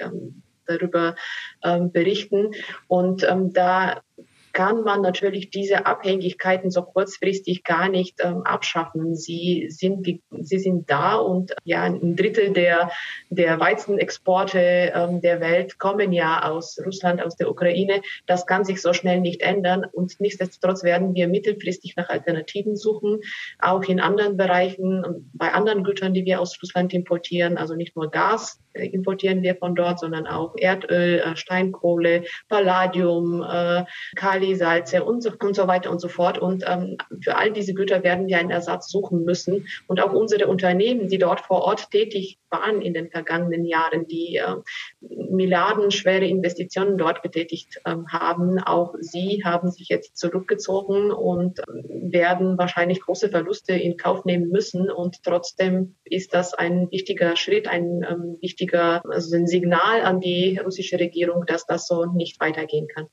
[0.66, 1.16] darüber
[1.64, 2.52] ähm, berichten.
[2.88, 4.02] Und ähm, da
[4.58, 9.16] kann man natürlich diese Abhängigkeiten so kurzfristig gar nicht ähm, abschaffen.
[9.16, 12.90] Sie sind, sie sind da und ja, ein Drittel der,
[13.30, 14.60] der Weizenexporte
[14.96, 18.02] ähm, der Welt kommen ja aus Russland, aus der Ukraine.
[18.26, 23.20] Das kann sich so schnell nicht ändern und nichtsdestotrotz werden wir mittelfristig nach Alternativen suchen,
[23.60, 28.10] auch in anderen Bereichen, bei anderen Gütern, die wir aus Russland importieren, also nicht nur
[28.10, 35.04] Gas äh, importieren wir von dort, sondern auch Erdöl, äh, Steinkohle, Palladium, äh, Kali, Salze
[35.04, 36.38] und so, und so weiter und so fort.
[36.38, 39.68] Und ähm, für all diese Güter werden wir einen Ersatz suchen müssen.
[39.88, 44.38] Und auch unsere Unternehmen, die dort vor Ort tätig waren in den vergangenen Jahren, die
[44.38, 44.56] äh,
[45.02, 52.58] milliardenschwere Investitionen dort getätigt äh, haben, auch sie haben sich jetzt zurückgezogen und äh, werden
[52.58, 54.90] wahrscheinlich große Verluste in Kauf nehmen müssen.
[54.90, 60.58] Und trotzdem ist das ein wichtiger Schritt, ein ähm, wichtiger also ein Signal an die
[60.64, 63.08] russische Regierung, dass das so nicht weitergehen kann.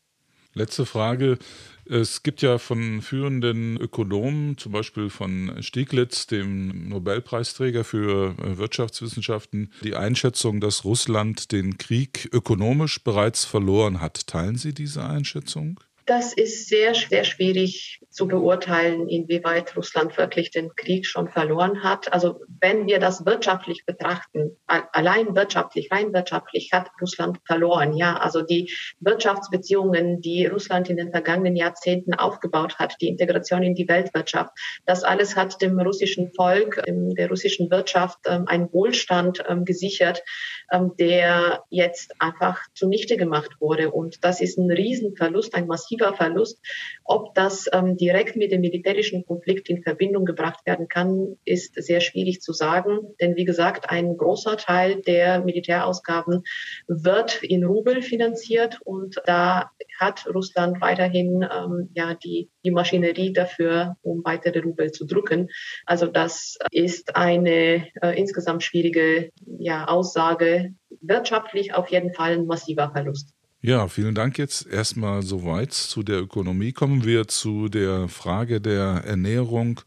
[0.54, 1.38] Letzte Frage.
[1.84, 9.70] Es gibt ja von führenden Ökonomen, zum Beispiel von Stieglitz, dem Nobelpreisträger für äh, Wirtschaftswissenschaften,
[9.82, 14.28] die Einschätzung, dass Russland den Krieg ökonomisch bereits verloren hat.
[14.28, 15.80] Teilen Sie diese Einschätzung?
[16.06, 22.12] Das ist sehr, sehr schwierig zu beurteilen, inwieweit Russland wirklich den Krieg schon verloren hat.
[22.12, 27.96] Also wenn wir das wirtschaftlich betrachten, allein wirtschaftlich, rein wirtschaftlich hat Russland verloren.
[27.96, 33.74] Ja, also die Wirtschaftsbeziehungen, die Russland in den vergangenen Jahrzehnten aufgebaut hat, die Integration in
[33.74, 34.52] die Weltwirtschaft,
[34.84, 40.22] das alles hat dem russischen Volk, der russischen Wirtschaft ähm, einen Wohlstand ähm, gesichert,
[40.70, 43.90] ähm, der jetzt einfach zunichte gemacht wurde.
[43.90, 46.60] Und das ist ein Riesenverlust, ein massiver massiver Verlust.
[47.04, 52.00] Ob das ähm, direkt mit dem militärischen Konflikt in Verbindung gebracht werden kann, ist sehr
[52.00, 53.14] schwierig zu sagen.
[53.20, 56.44] Denn wie gesagt, ein großer Teil der Militärausgaben
[56.86, 63.96] wird in Rubel finanziert und da hat Russland weiterhin ähm, ja die, die Maschinerie dafür,
[64.02, 65.48] um weitere Rubel zu drücken.
[65.86, 70.74] Also das ist eine äh, insgesamt schwierige ja, Aussage.
[71.00, 73.34] Wirtschaftlich auf jeden Fall ein massiver Verlust.
[73.66, 76.72] Ja, vielen Dank jetzt erstmal soweit zu der Ökonomie.
[76.72, 79.80] Kommen wir zu der Frage der Ernährung.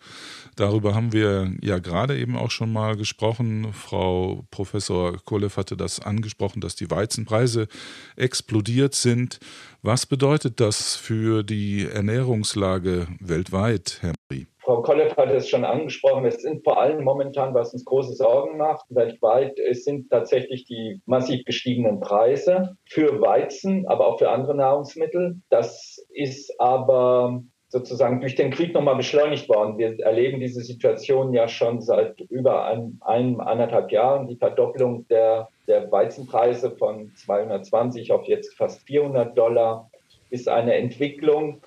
[0.56, 3.72] Darüber haben wir ja gerade eben auch schon mal gesprochen.
[3.74, 7.68] Frau Professor Kolev hatte das angesprochen, dass die Weizenpreise
[8.16, 9.38] explodiert sind.
[9.84, 14.48] Was bedeutet das für die Ernährungslage weltweit, Herr Marie?
[14.68, 18.58] Frau Kollev hat es schon angesprochen, es sind vor allem momentan, was uns große Sorgen
[18.58, 24.56] macht, weltweit, es sind tatsächlich die massiv gestiegenen Preise für Weizen, aber auch für andere
[24.56, 25.38] Nahrungsmittel.
[25.50, 29.78] Das ist aber sozusagen durch den Krieg nochmal beschleunigt worden.
[29.78, 35.48] Wir erleben diese Situation ja schon seit über ein, einem, anderthalb Jahren, die Verdoppelung der,
[35.70, 39.90] der Weizenpreise von 220 auf jetzt fast 400 Dollar
[40.30, 41.62] ist eine Entwicklung,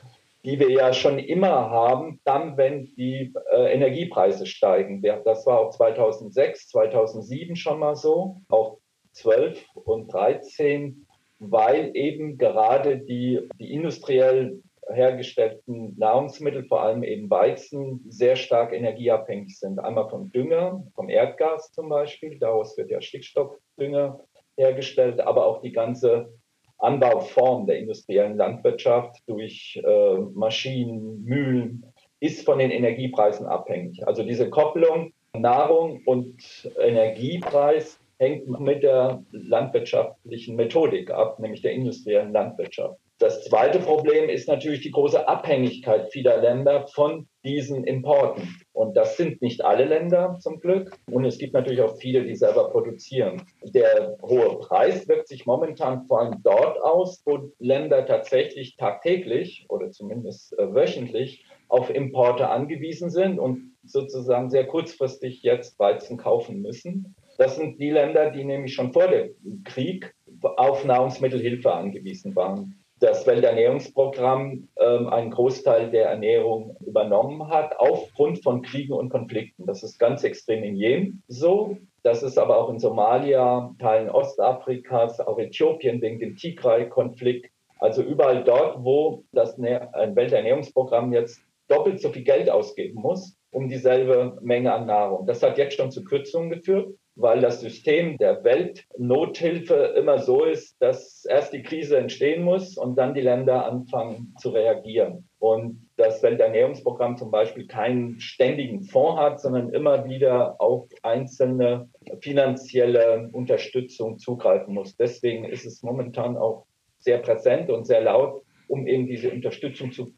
[0.45, 5.03] die wir ja schon immer haben, dann, wenn die äh, Energiepreise steigen.
[5.03, 8.79] Das war auch 2006, 2007 schon mal so, auch
[9.13, 11.07] 12 und 13,
[11.39, 19.59] weil eben gerade die, die industriell hergestellten Nahrungsmittel, vor allem eben Weizen, sehr stark energieabhängig
[19.59, 19.79] sind.
[19.79, 24.21] Einmal vom Dünger, vom Erdgas zum Beispiel, daraus wird ja Stickstoffdünger
[24.57, 26.33] hergestellt, aber auch die ganze
[26.81, 31.85] Anbauform der industriellen Landwirtschaft durch äh, Maschinen, Mühlen
[32.21, 34.07] ist von den Energiepreisen abhängig.
[34.07, 42.33] Also diese Kopplung Nahrung und Energiepreis hängt mit der landwirtschaftlichen Methodik ab, nämlich der industriellen
[42.33, 43.00] Landwirtschaft.
[43.21, 48.49] Das zweite Problem ist natürlich die große Abhängigkeit vieler Länder von diesen Importen.
[48.73, 50.99] Und das sind nicht alle Länder zum Glück.
[51.11, 53.43] Und es gibt natürlich auch viele, die selber produzieren.
[53.63, 59.91] Der hohe Preis wirkt sich momentan vor allem dort aus, wo Länder tatsächlich tagtäglich oder
[59.91, 67.15] zumindest äh, wöchentlich auf Importe angewiesen sind und sozusagen sehr kurzfristig jetzt Weizen kaufen müssen.
[67.37, 70.15] Das sind die Länder, die nämlich schon vor dem Krieg
[70.57, 78.63] auf Nahrungsmittelhilfe angewiesen waren das Welternährungsprogramm ähm, einen Großteil der Ernährung übernommen hat, aufgrund von
[78.63, 79.67] Kriegen und Konflikten.
[79.67, 81.77] Das ist ganz extrem in Jemen so.
[82.03, 87.51] Das ist aber auch in Somalia, Teilen Ostafrikas, auch Äthiopien wegen dem Tigray-Konflikt.
[87.79, 94.39] Also überall dort, wo das Welternährungsprogramm jetzt doppelt so viel Geld ausgeben muss, um dieselbe
[94.43, 95.27] Menge an Nahrung.
[95.27, 100.81] Das hat jetzt schon zu Kürzungen geführt weil das System der Weltnothilfe immer so ist,
[100.81, 105.29] dass erst die Krise entstehen muss und dann die Länder anfangen zu reagieren.
[105.39, 111.89] Und das Welternährungsprogramm zum Beispiel keinen ständigen Fonds hat, sondern immer wieder auf einzelne
[112.21, 114.97] finanzielle Unterstützung zugreifen muss.
[114.97, 116.67] Deswegen ist es momentan auch
[116.99, 120.13] sehr präsent und sehr laut, um eben diese Unterstützung zu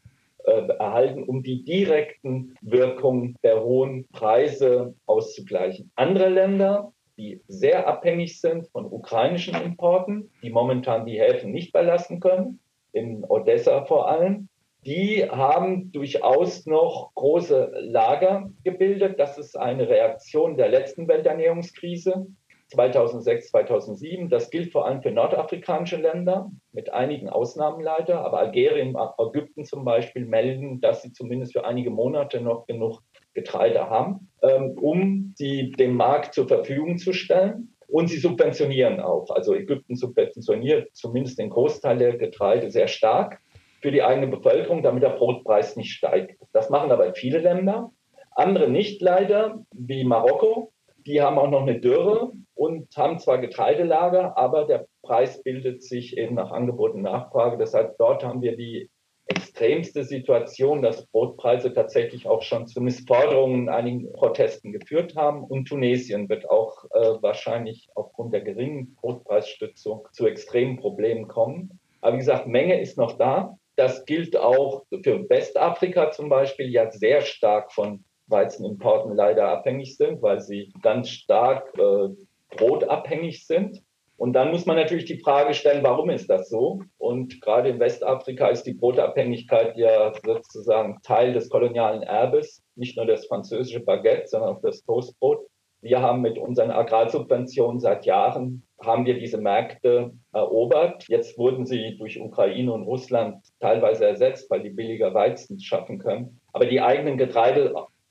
[0.45, 5.91] erhalten, um die direkten Wirkungen der hohen Preise auszugleichen.
[5.95, 12.19] Andere Länder, die sehr abhängig sind von ukrainischen Importen, die momentan die Häfen nicht belasten
[12.19, 12.59] können,
[12.91, 14.49] in Odessa vor allem,
[14.85, 19.17] die haben durchaus noch große Lager gebildet.
[19.19, 22.27] Das ist eine Reaktion der letzten Welternährungskrise.
[22.73, 24.29] 2006, 2007.
[24.29, 28.25] Das gilt vor allem für nordafrikanische Länder, mit einigen Ausnahmen leider.
[28.25, 33.01] Aber Algerien, Ägypten zum Beispiel melden, dass sie zumindest für einige Monate noch genug
[33.33, 37.69] Getreide haben, ähm, um sie dem Markt zur Verfügung zu stellen.
[37.87, 39.29] Und sie subventionieren auch.
[39.29, 43.39] Also Ägypten subventioniert zumindest den Großteil der Getreide sehr stark
[43.81, 46.41] für die eigene Bevölkerung, damit der Brotpreis nicht steigt.
[46.53, 47.91] Das machen aber viele Länder.
[48.31, 50.72] Andere nicht leider, wie Marokko.
[51.05, 56.17] Die haben auch noch eine Dürre und haben zwar Getreidelager, aber der Preis bildet sich
[56.17, 57.57] eben nach Angebot und Nachfrage.
[57.57, 58.89] Deshalb dort haben wir die
[59.25, 65.43] extremste Situation, dass Brotpreise tatsächlich auch schon zu Missforderungen in einigen Protesten geführt haben.
[65.43, 71.79] Und Tunesien wird auch äh, wahrscheinlich aufgrund der geringen Brotpreisstützung zu extremen Problemen kommen.
[72.01, 73.57] Aber wie gesagt, Menge ist noch da.
[73.75, 80.21] Das gilt auch für Westafrika zum Beispiel, ja sehr stark von Weizenimporten leider abhängig sind,
[80.21, 82.09] weil sie ganz stark äh,
[82.55, 83.81] brotabhängig sind.
[84.17, 86.81] Und dann muss man natürlich die Frage stellen, warum ist das so?
[86.97, 93.05] Und gerade in Westafrika ist die Brotabhängigkeit ja sozusagen Teil des kolonialen Erbes, nicht nur
[93.05, 95.45] das französische Baguette, sondern auch das Toastbrot.
[95.81, 101.05] Wir haben mit unseren Agrarsubventionen seit Jahren haben wir diese Märkte erobert.
[101.09, 106.39] Jetzt wurden sie durch Ukraine und Russland teilweise ersetzt, weil die billiger Weizen schaffen können.
[106.53, 107.17] Aber die eigenen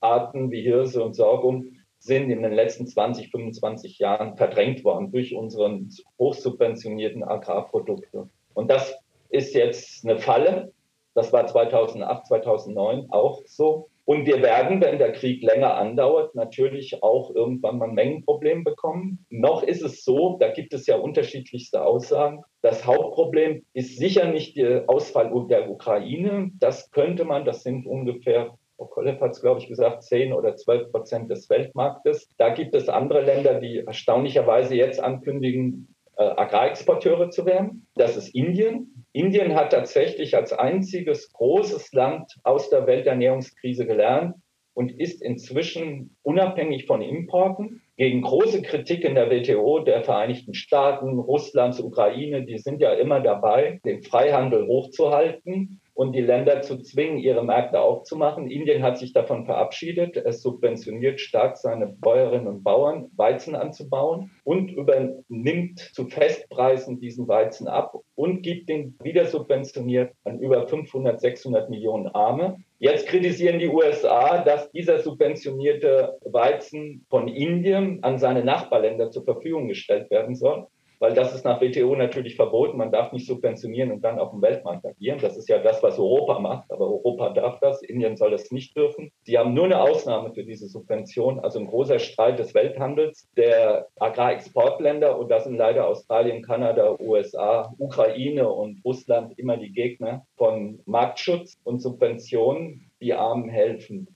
[0.02, 5.34] Getreidearten wie Hirse und Sorghum sind in den letzten 20, 25 Jahren verdrängt worden durch
[5.34, 5.88] unseren
[6.18, 8.28] hochsubventionierten Agrarprodukte.
[8.54, 8.98] Und das
[9.30, 10.72] ist jetzt eine Falle.
[11.14, 13.88] Das war 2008, 2009 auch so.
[14.04, 19.24] Und wir werden, wenn der Krieg länger andauert, natürlich auch irgendwann mal ein Mengenproblem bekommen.
[19.30, 22.42] Noch ist es so, da gibt es ja unterschiedlichste Aussagen.
[22.62, 26.50] Das Hauptproblem ist sicher nicht der Ausfall der Ukraine.
[26.58, 30.56] Das könnte man, das sind ungefähr Frau Kollev hat es, glaube ich, gesagt, 10 oder
[30.56, 32.28] 12 Prozent des Weltmarktes.
[32.36, 37.86] Da gibt es andere Länder, die erstaunlicherweise jetzt ankündigen, äh, Agrarexporteure zu werden.
[37.94, 39.06] Das ist Indien.
[39.12, 44.34] Indien hat tatsächlich als einziges großes Land aus der Welternährungskrise gelernt
[44.74, 47.82] und ist inzwischen unabhängig von Importen.
[47.96, 53.20] Gegen große Kritik in der WTO der Vereinigten Staaten, Russlands, Ukraine, die sind ja immer
[53.20, 58.50] dabei, den Freihandel hochzuhalten und die Länder zu zwingen, ihre Märkte aufzumachen.
[58.50, 60.16] Indien hat sich davon verabschiedet.
[60.16, 67.68] Es subventioniert stark seine Bäuerinnen und Bauern, Weizen anzubauen und übernimmt zu Festpreisen diesen Weizen
[67.68, 72.58] ab und gibt den wieder subventioniert an über 500, 600 Millionen Arme.
[72.78, 79.68] Jetzt kritisieren die USA, dass dieser subventionierte Weizen von Indien an seine Nachbarländer zur Verfügung
[79.68, 80.66] gestellt werden soll
[81.02, 82.78] weil das ist nach WTO natürlich verboten.
[82.78, 85.18] Man darf nicht subventionieren und dann auf dem Weltmarkt agieren.
[85.20, 88.76] Das ist ja das, was Europa macht, aber Europa darf das, Indien soll das nicht
[88.76, 89.10] dürfen.
[89.24, 93.88] Sie haben nur eine Ausnahme für diese Subvention, also ein großer Streit des Welthandels der
[93.98, 100.78] Agrarexportländer und das sind leider Australien, Kanada, USA, Ukraine und Russland immer die Gegner von
[100.86, 104.06] Marktschutz und Subventionen, die Armen helfen.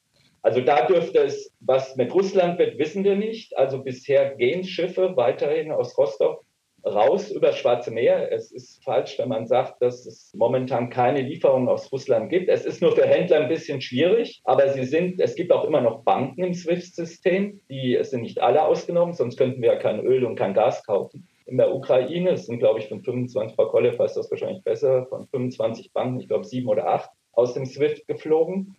[0.40, 3.58] Also da dürfte es, was mit Russland wird, wissen wir nicht.
[3.58, 6.46] Also bisher gehen Schiffe weiterhin aus Rostock
[6.86, 8.32] raus über das Schwarze Meer.
[8.32, 12.48] Es ist falsch, wenn man sagt, dass es momentan keine Lieferungen aus Russland gibt.
[12.48, 15.80] Es ist nur für Händler ein bisschen schwierig, aber sie sind, es gibt auch immer
[15.80, 17.60] noch Banken im SWIFT-System.
[17.68, 21.28] Die sind nicht alle ausgenommen, sonst könnten wir ja kein Öl und kein Gas kaufen.
[21.46, 25.06] In der Ukraine, es sind, glaube ich, von 25, Frau Kolle weiß das wahrscheinlich besser,
[25.06, 28.76] von 25 Banken, ich glaube sieben oder acht, aus dem SWIFT geflogen.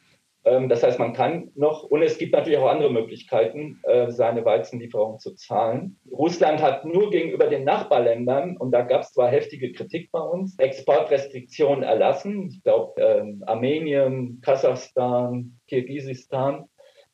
[0.47, 4.45] Ähm, das heißt, man kann noch, und es gibt natürlich auch andere Möglichkeiten, äh, seine
[4.45, 5.99] Weizenlieferungen zu zahlen.
[6.09, 10.57] Russland hat nur gegenüber den Nachbarländern, und da gab es zwar heftige Kritik bei uns,
[10.57, 12.47] Exportrestriktionen erlassen.
[12.49, 16.65] Ich glaube, ähm, Armenien, Kasachstan, Kirgisistan,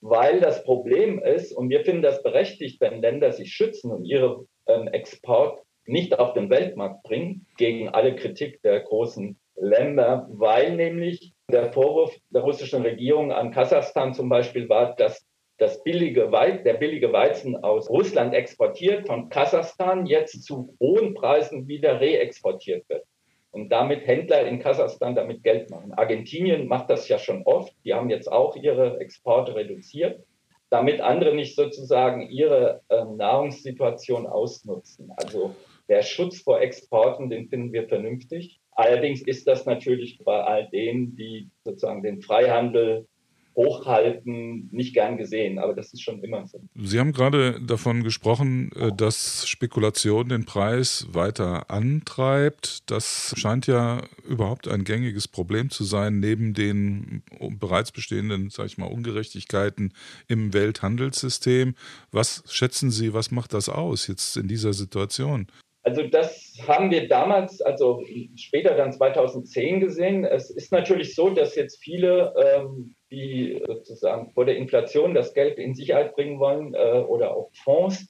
[0.02, 4.46] weil das Problem ist, und wir finden das berechtigt, wenn Länder sich schützen und ihre
[4.68, 11.33] ähm, Export nicht auf den Weltmarkt bringen, gegen alle Kritik der großen Länder, weil nämlich
[11.52, 15.26] der Vorwurf der russischen Regierung an Kasachstan zum Beispiel war, dass
[15.58, 21.68] das billige Weizen, der billige Weizen aus Russland exportiert, von Kasachstan jetzt zu hohen Preisen
[21.68, 23.06] wieder reexportiert wird.
[23.52, 25.94] Und damit Händler in Kasachstan damit Geld machen.
[25.94, 27.72] Argentinien macht das ja schon oft.
[27.86, 30.24] Die haben jetzt auch ihre Exporte reduziert,
[30.72, 35.12] damit andere nicht sozusagen ihre äh, Nahrungssituation ausnutzen.
[35.18, 35.56] Also
[35.88, 38.60] der Schutz vor Exporten, den finden wir vernünftig.
[38.76, 43.08] Allerdings ist das natürlich bei all denen, die sozusagen den Freihandel
[43.56, 46.60] hochhalten, nicht gern gesehen, aber das ist schon immer so.
[46.76, 52.90] Sie haben gerade davon gesprochen, äh, dass Spekulation den Preis weiter antreibt.
[52.90, 57.24] Das scheint ja überhaupt ein gängiges Problem zu sein, neben den
[57.60, 59.94] bereits bestehenden, sage ich mal, Ungerechtigkeiten
[60.28, 61.76] im Welthandelssystem.
[62.12, 65.48] Was schätzen Sie, was macht das aus jetzt in dieser Situation?
[65.84, 68.02] Also das haben wir damals, also
[68.36, 70.24] später dann 2010 gesehen.
[70.24, 75.60] Es ist natürlich so, dass jetzt viele, ähm, die sozusagen vor der Inflation das Geld
[75.60, 78.08] in Sicherheit bringen wollen äh, oder auch Fonds,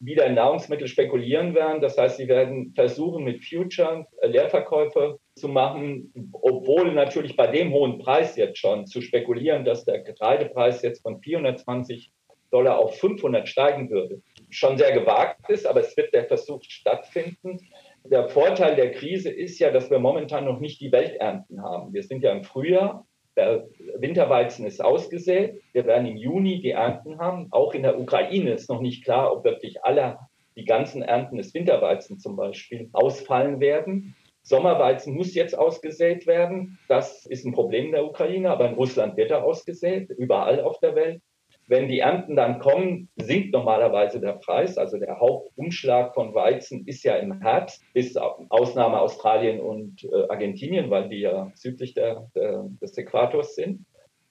[0.00, 1.80] wieder in Nahrungsmittel spekulieren werden.
[1.80, 7.98] Das heißt, sie werden versuchen, mit Future Leerverkäufe zu machen, obwohl natürlich bei dem hohen
[7.98, 12.10] Preis jetzt schon zu spekulieren, dass der Getreidepreis jetzt von 420
[12.50, 14.20] Dollar auf 500 steigen würde,
[14.52, 17.58] schon sehr gewagt ist, aber es wird der Versuch stattfinden.
[18.04, 21.92] Der Vorteil der Krise ist ja, dass wir momentan noch nicht die Welternten haben.
[21.92, 25.62] Wir sind ja im Frühjahr, der Winterweizen ist ausgesät.
[25.72, 27.48] Wir werden im Juni die Ernten haben.
[27.50, 30.18] Auch in der Ukraine ist noch nicht klar, ob wirklich alle
[30.54, 34.14] die ganzen Ernten des Winterweizens zum Beispiel ausfallen werden.
[34.42, 36.78] Sommerweizen muss jetzt ausgesät werden.
[36.88, 40.94] Das ist ein Problem der Ukraine, aber in Russland wird er ausgesät, überall auf der
[40.94, 41.22] Welt.
[41.66, 44.76] Wenn die Ernten dann kommen, sinkt normalerweise der Preis.
[44.78, 50.90] Also der Hauptumschlag von Weizen ist ja im Herbst, bis Ausnahme Australien und äh, Argentinien,
[50.90, 53.84] weil die ja südlich der, der, des Äquators sind.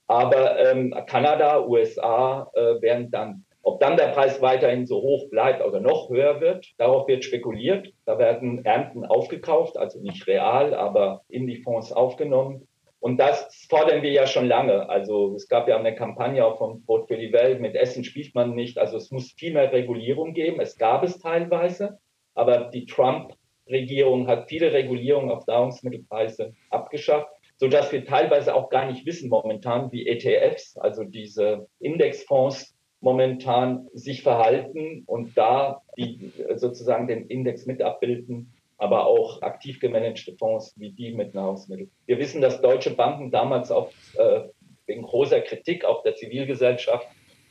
[0.08, 5.64] Aber ähm, Kanada, USA äh, werden dann ob dann der Preis weiterhin so hoch bleibt
[5.64, 7.94] oder noch höher wird, darauf wird spekuliert.
[8.06, 12.68] Da werden Ernten aufgekauft, also nicht real, aber in die Fonds aufgenommen.
[13.02, 14.88] Und das fordern wir ja schon lange.
[14.88, 18.36] Also es gab ja eine Kampagne auch von Brot für die Welt, mit Essen spielt
[18.36, 18.78] man nicht.
[18.78, 20.62] Also es muss viel mehr Regulierung geben.
[20.62, 21.98] Es gab es teilweise,
[22.36, 27.28] aber die Trump-Regierung hat viele Regulierungen auf Nahrungsmittelpreise abgeschafft,
[27.58, 34.22] sodass wir teilweise auch gar nicht wissen momentan, wie ETFs, also diese Indexfonds, momentan sich
[34.22, 40.92] verhalten und da die sozusagen den Index mit abbilden, aber auch aktiv gemanagte Fonds wie
[40.92, 41.92] die mit Nahrungsmitteln.
[42.08, 44.42] Wir wissen, dass deutsche Banken damals auch äh,
[44.88, 47.08] wegen großer Kritik auch der Zivilgesellschaft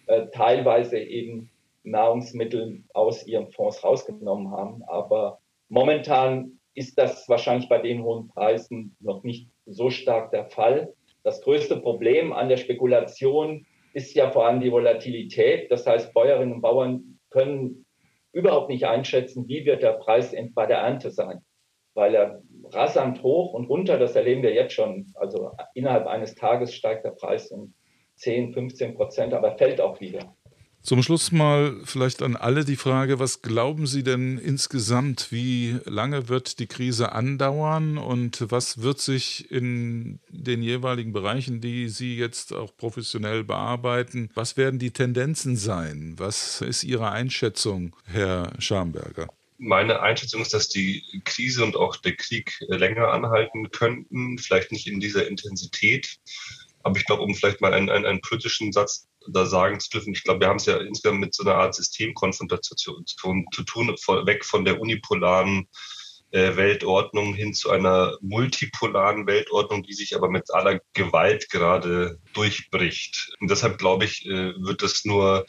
[0.06, 1.48] äh, teilweise eben
[1.84, 4.82] Nahrungsmittel aus ihren Fonds rausgenommen haben.
[4.88, 10.92] Aber momentan ist das wahrscheinlich bei den hohen Preisen noch nicht so stark der Fall.
[11.22, 15.70] Das größte Problem an der Spekulation ist ja vor allem die Volatilität.
[15.70, 17.86] Das heißt, Bäuerinnen und Bauern können
[18.32, 21.44] überhaupt nicht einschätzen, wie wird der Preis bei der Ernte sein,
[21.94, 25.12] weil er rasant hoch und runter, das erleben wir jetzt schon.
[25.14, 27.74] Also innerhalb eines Tages steigt der Preis um
[28.16, 30.36] 10, 15 Prozent, aber fällt auch wieder.
[30.82, 36.28] Zum Schluss mal vielleicht an alle die Frage, was glauben Sie denn insgesamt, wie lange
[36.28, 42.54] wird die Krise andauern und was wird sich in den jeweiligen Bereichen, die Sie jetzt
[42.54, 46.14] auch professionell bearbeiten, was werden die Tendenzen sein?
[46.16, 49.28] Was ist Ihre Einschätzung, Herr Schamberger?
[49.58, 54.86] Meine Einschätzung ist, dass die Krise und auch der Krieg länger anhalten könnten, vielleicht nicht
[54.86, 56.18] in dieser Intensität.
[56.82, 60.12] Aber ich glaube, um vielleicht mal einen, einen, einen politischen Satz da sagen zu dürfen,
[60.12, 63.88] ich glaube, wir haben es ja insgesamt mit so einer Art Systemkonfrontation zu tun,
[64.26, 65.68] weg von der unipolaren
[66.30, 73.32] äh, Weltordnung hin zu einer multipolaren Weltordnung, die sich aber mit aller Gewalt gerade durchbricht.
[73.40, 75.44] Und deshalb glaube ich, äh, wird es nur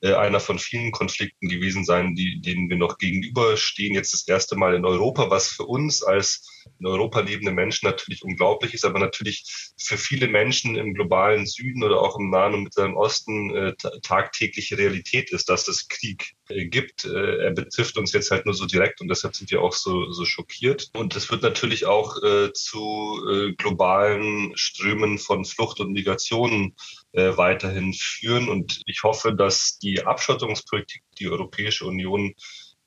[0.00, 3.94] äh, einer von vielen Konflikten gewesen sein, die, denen wir noch gegenüberstehen.
[3.94, 6.46] Jetzt das erste Mal in Europa, was für uns als
[6.78, 11.82] in Europa lebende Menschen natürlich unglaublich ist, aber natürlich für viele Menschen im globalen Süden
[11.82, 16.66] oder auch im Nahen und Mittleren Osten äh, tagtägliche Realität ist, dass es Krieg äh,
[16.66, 17.04] gibt.
[17.04, 20.10] Äh, er betrifft uns jetzt halt nur so direkt und deshalb sind wir auch so,
[20.10, 20.90] so schockiert.
[20.94, 26.74] Und es wird natürlich auch äh, zu äh, globalen Strömen von Flucht und Migrationen
[27.12, 28.48] äh, weiterhin führen.
[28.48, 32.34] Und ich hoffe, dass die Abschottungspolitik, die Europäische Union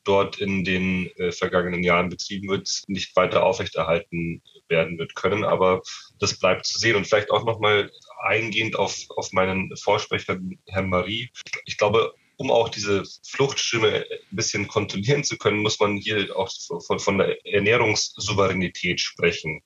[0.07, 5.43] dort in den äh, vergangenen Jahren betrieben wird, nicht weiter aufrechterhalten werden wird können.
[5.43, 5.81] Aber
[6.19, 6.95] das bleibt zu sehen.
[6.95, 7.91] Und vielleicht auch nochmal
[8.21, 11.29] eingehend auf, auf meinen Vorsprecher, Herrn Marie.
[11.65, 16.49] Ich glaube, um auch diese Fluchtströme ein bisschen kontrollieren zu können, muss man hier auch
[16.85, 19.61] von, von der Ernährungssouveränität sprechen,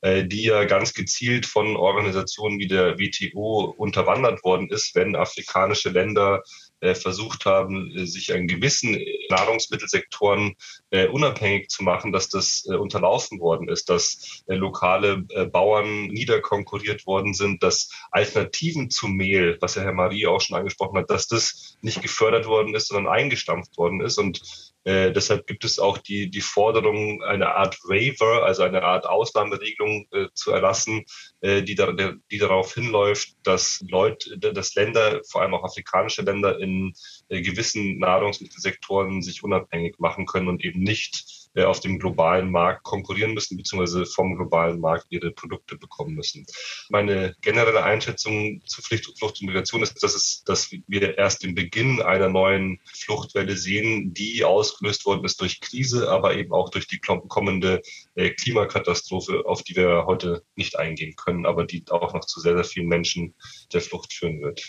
[0.00, 5.90] äh, die ja ganz gezielt von Organisationen wie der WTO unterwandert worden ist, wenn afrikanische
[5.90, 6.42] Länder
[6.80, 8.98] versucht haben, äh, sich an gewissen
[9.30, 10.54] Nahrungsmittelsektoren
[10.90, 15.18] äh, unabhängig zu machen, dass das unterlaufen worden ist, dass lokale
[15.50, 20.98] Bauern niederkonkurriert worden sind, dass Alternativen zu Mehl, was ja Herr Marie auch schon angesprochen
[20.98, 24.18] hat, dass das nicht gefördert worden ist, sondern eingestampft worden ist.
[24.18, 29.04] Und äh, deshalb gibt es auch die, die Forderung, eine Art Waiver, also eine Art
[29.04, 31.04] Ausnahmeregelung äh, zu erlassen,
[31.40, 36.60] äh, die, da, die darauf hinläuft, dass Leute, dass Länder, vor allem auch afrikanische Länder,
[36.60, 36.92] in
[37.28, 43.34] äh, gewissen Nahrungsmittelsektoren sich unabhängig machen können und eben nicht auf dem globalen Markt konkurrieren
[43.34, 46.44] müssen, beziehungsweise vom globalen Markt ihre Produkte bekommen müssen.
[46.88, 51.54] Meine generelle Einschätzung zu Flucht, Flucht und Migration ist, dass, es, dass wir erst den
[51.54, 56.86] Beginn einer neuen Fluchtwelle sehen, die ausgelöst worden ist durch Krise, aber eben auch durch
[56.86, 57.82] die kommende
[58.14, 62.54] äh, Klimakatastrophe, auf die wir heute nicht eingehen können, aber die auch noch zu sehr,
[62.54, 63.34] sehr vielen Menschen
[63.72, 64.62] der Flucht führen wird.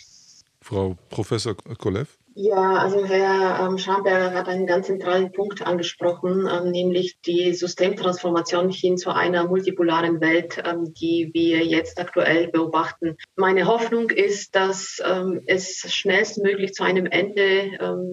[0.62, 2.18] Frau Professor Kolev?
[2.40, 8.70] Ja, also Herr ähm, Schamberger hat einen ganz zentralen Punkt angesprochen, ähm, nämlich die Systemtransformation
[8.70, 13.18] hin zu einer multipolaren Welt, ähm, die wir jetzt aktuell beobachten.
[13.36, 15.02] Meine Hoffnung ist, dass
[15.48, 18.06] es schnellstmöglich zu einem Ende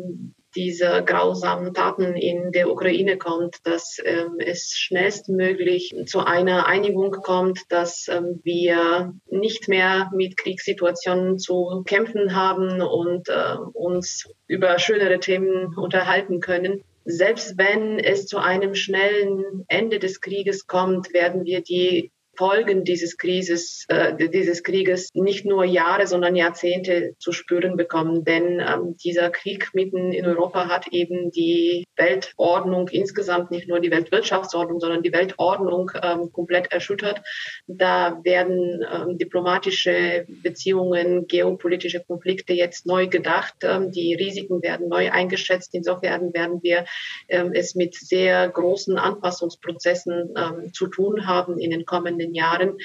[0.57, 7.61] diese grausamen Taten in der Ukraine kommt, dass ähm, es schnellstmöglich zu einer Einigung kommt,
[7.71, 15.21] dass ähm, wir nicht mehr mit Kriegssituationen zu kämpfen haben und äh, uns über schönere
[15.21, 16.83] Themen unterhalten können.
[17.05, 23.17] selbst wenn es zu einem schnellen Ende des Krieges kommt, werden wir die Folgen dieses
[23.17, 28.25] Krieges, äh, dieses Krieges nicht nur Jahre, sondern Jahrzehnte zu spüren bekommen.
[28.25, 33.91] Denn ähm, dieser Krieg mitten in Europa hat eben die Weltordnung insgesamt, nicht nur die
[33.91, 37.23] Weltwirtschaftsordnung, sondern die Weltordnung ähm, komplett erschüttert.
[37.67, 43.55] Da werden ähm, diplomatische Beziehungen, geopolitische Konflikte jetzt neu gedacht.
[43.63, 45.75] Ähm, die Risiken werden neu eingeschätzt.
[45.75, 46.85] Insofern werden wir
[47.29, 52.79] ähm, es mit sehr großen Anpassungsprozessen ähm, zu tun haben in den kommenden kommenden Jahren.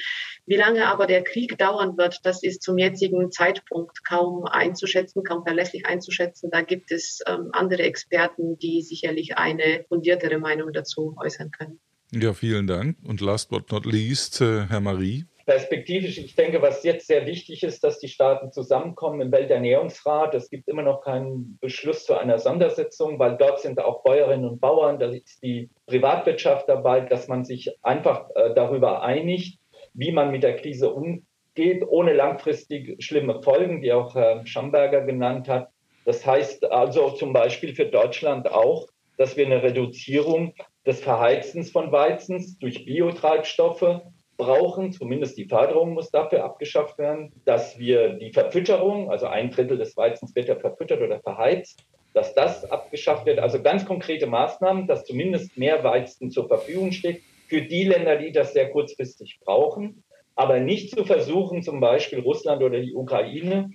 [0.46, 5.44] Wie lange aber der Krieg dauern wird, das ist zum jetzigen Zeitpunkt kaum einzuschätzen, kaum
[5.44, 6.50] verlässlich einzuschätzen.
[6.50, 11.80] Da gibt es ähm, andere Experten, die sicherlich eine fundiertere Meinung dazu äußern können.
[12.12, 12.96] Ja, vielen Dank.
[13.04, 17.64] Und last but not least, äh, Herr Marie perspektivisch, ich denke, was jetzt sehr wichtig
[17.64, 20.32] ist, dass die Staaten zusammenkommen im Welternährungsrat.
[20.32, 24.60] Es gibt immer noch keinen Beschluss zu einer Sondersitzung, weil dort sind auch Bäuerinnen und
[24.60, 29.58] Bauern, da ist die Privatwirtschaft dabei, dass man sich einfach äh, darüber einigt,
[29.92, 35.48] wie man mit der Krise umgeht, ohne langfristig schlimme Folgen, die auch Herr Schamberger genannt
[35.48, 35.70] hat.
[36.04, 38.86] Das heißt also zum Beispiel für Deutschland auch,
[39.18, 40.54] dass wir eine Reduzierung
[40.86, 44.00] des Verheizens von Weizens durch Biotreibstoffe
[44.40, 49.76] brauchen, zumindest die Förderung muss dafür abgeschafft werden, dass wir die Verfütterung, also ein Drittel
[49.76, 51.84] des Weizens wird ja verfüttert oder verheizt,
[52.14, 53.38] dass das abgeschafft wird.
[53.38, 58.32] Also ganz konkrete Maßnahmen, dass zumindest mehr Weizen zur Verfügung steht für die Länder, die
[58.32, 60.02] das sehr kurzfristig brauchen,
[60.34, 63.70] aber nicht zu versuchen, zum Beispiel Russland oder die Ukraine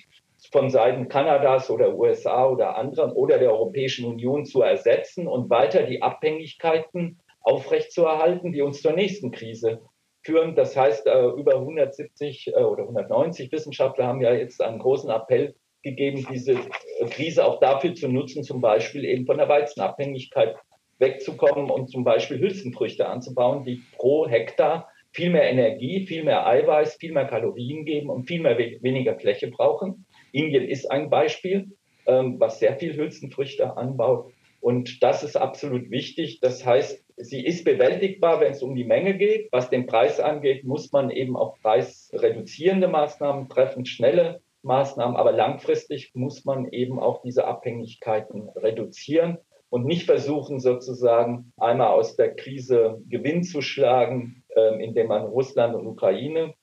[0.51, 5.83] von Seiten Kanadas oder USA oder anderen oder der Europäischen Union zu ersetzen und weiter
[5.83, 9.81] die Abhängigkeiten aufrechtzuerhalten, die uns zur nächsten Krise
[10.25, 10.55] führen.
[10.55, 15.55] Das heißt, äh, über 170 äh, oder 190 Wissenschaftler haben ja jetzt einen großen Appell
[15.83, 20.55] gegeben, diese äh, Krise auch dafür zu nutzen, zum Beispiel eben von der Weizenabhängigkeit
[20.97, 26.95] wegzukommen und zum Beispiel Hülsenfrüchte anzubauen, die pro Hektar viel mehr Energie, viel mehr Eiweiß,
[26.95, 30.05] viel mehr Kalorien geben und viel mehr weniger Fläche brauchen.
[30.31, 31.71] Indien ist ein Beispiel,
[32.05, 34.33] ähm, was sehr viel Hülsenfrüchte anbaut.
[34.65, 36.39] Und das ist absolut wichtig.
[36.39, 39.49] Das heißt, sie ist bewältigbar, wenn es um die Menge geht.
[39.51, 45.17] Was den Preis angeht, muss man eben auch preisreduzierende Maßnahmen treffen, schnelle Maßnahmen.
[45.17, 49.37] Aber langfristig muss man eben auch diese Abhängigkeiten reduzieren
[49.69, 55.75] und nicht versuchen, sozusagen einmal aus der Krise Gewinn zu schlagen, äh, indem man Russland
[55.75, 56.55] und Ukraine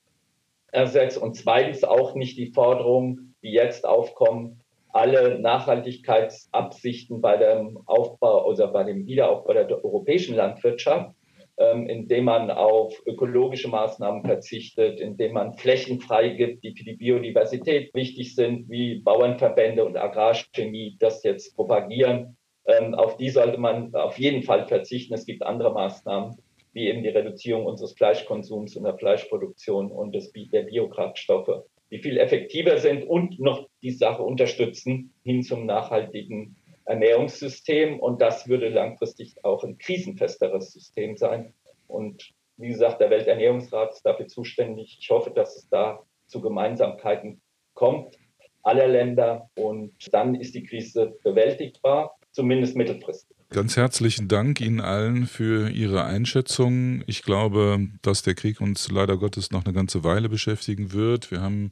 [0.73, 1.19] ersetzt.
[1.19, 4.62] Und zweitens auch nicht die Forderungen, die jetzt aufkommen,
[4.93, 11.15] alle Nachhaltigkeitsabsichten bei dem Aufbau oder bei dem Wiederaufbau der europäischen Landwirtschaft,
[11.57, 17.93] ähm, indem man auf ökologische Maßnahmen verzichtet, indem man Flächen freigibt, die für die Biodiversität
[17.93, 22.37] wichtig sind, wie Bauernverbände und Agrarchemie das jetzt propagieren.
[22.65, 25.15] Ähm, auf die sollte man auf jeden Fall verzichten.
[25.15, 26.37] Es gibt andere Maßnahmen,
[26.71, 31.63] wie eben die Reduzierung unseres Fleischkonsums und der Fleischproduktion und des, der Biokraftstoffe
[31.93, 37.99] die viel effektiver sind und noch die Sache unterstützen hin zum nachhaltigen Ernährungssystem.
[37.99, 41.53] Und das würde langfristig auch ein krisenfesteres System sein.
[41.85, 44.97] Und wie gesagt, der Welternährungsrat ist dafür zuständig.
[44.99, 47.41] Ich hoffe, dass es da zu Gemeinsamkeiten
[47.75, 48.17] kommt
[48.63, 53.37] aller Länder und dann ist die Krise bewältigbar, zumindest mittelfristig.
[53.53, 57.03] Ganz herzlichen Dank Ihnen allen für Ihre Einschätzung.
[57.05, 61.29] Ich glaube, dass der Krieg uns leider Gottes noch eine ganze Weile beschäftigen wird.
[61.29, 61.71] Wir haben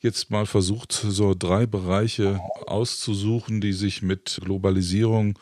[0.00, 5.38] jetzt mal versucht, so drei Bereiche auszusuchen, die sich mit Globalisierung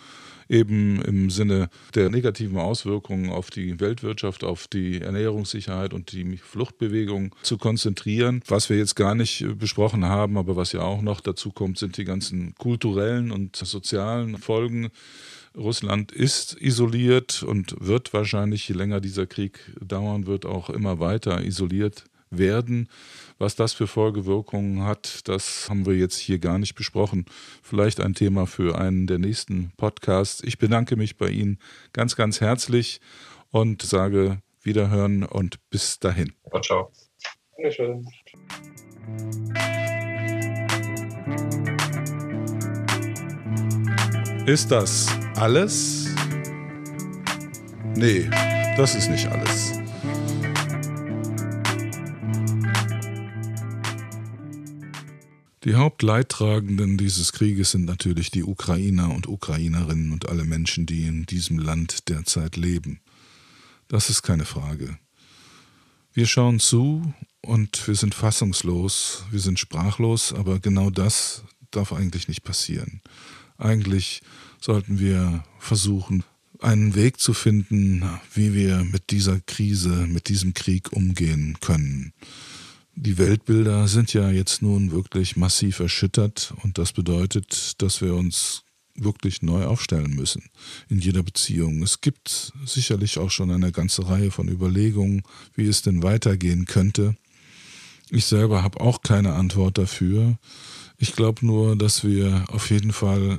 [0.46, 7.34] eben im Sinne der negativen Auswirkungen auf die Weltwirtschaft, auf die Ernährungssicherheit und die Fluchtbewegung
[7.42, 8.42] zu konzentrieren.
[8.46, 11.96] Was wir jetzt gar nicht besprochen haben, aber was ja auch noch dazu kommt, sind
[11.96, 14.90] die ganzen kulturellen und sozialen Folgen
[15.57, 21.44] Russland ist isoliert und wird wahrscheinlich, je länger dieser Krieg dauern wird, auch immer weiter
[21.44, 22.88] isoliert werden.
[23.38, 27.26] Was das für Folgewirkungen hat, das haben wir jetzt hier gar nicht besprochen.
[27.62, 30.42] Vielleicht ein Thema für einen der nächsten Podcasts.
[30.44, 31.59] Ich bedanke mich bei Ihnen
[31.92, 33.00] ganz, ganz herzlich
[33.50, 36.32] und sage Wiederhören und bis dahin.
[36.48, 36.61] Ciao.
[36.61, 36.92] ciao.
[37.57, 38.07] Dankeschön.
[44.47, 46.09] Ist das alles?
[47.95, 48.28] Nee,
[48.76, 49.70] das ist nicht alles.
[55.62, 61.24] Die Hauptleidtragenden dieses Krieges sind natürlich die Ukrainer und Ukrainerinnen und alle Menschen, die in
[61.24, 63.01] diesem Land derzeit leben.
[63.86, 64.99] Das ist keine Frage.
[66.14, 72.26] Wir schauen zu und wir sind fassungslos, wir sind sprachlos, aber genau das darf eigentlich
[72.26, 73.03] nicht passieren.
[73.62, 74.22] Eigentlich
[74.60, 76.24] sollten wir versuchen,
[76.58, 78.04] einen Weg zu finden,
[78.34, 82.12] wie wir mit dieser Krise, mit diesem Krieg umgehen können.
[82.94, 88.64] Die Weltbilder sind ja jetzt nun wirklich massiv erschüttert und das bedeutet, dass wir uns
[88.94, 90.42] wirklich neu aufstellen müssen
[90.88, 91.82] in jeder Beziehung.
[91.82, 95.22] Es gibt sicherlich auch schon eine ganze Reihe von Überlegungen,
[95.54, 97.16] wie es denn weitergehen könnte.
[98.10, 100.36] Ich selber habe auch keine Antwort dafür.
[100.98, 103.38] Ich glaube nur, dass wir auf jeden Fall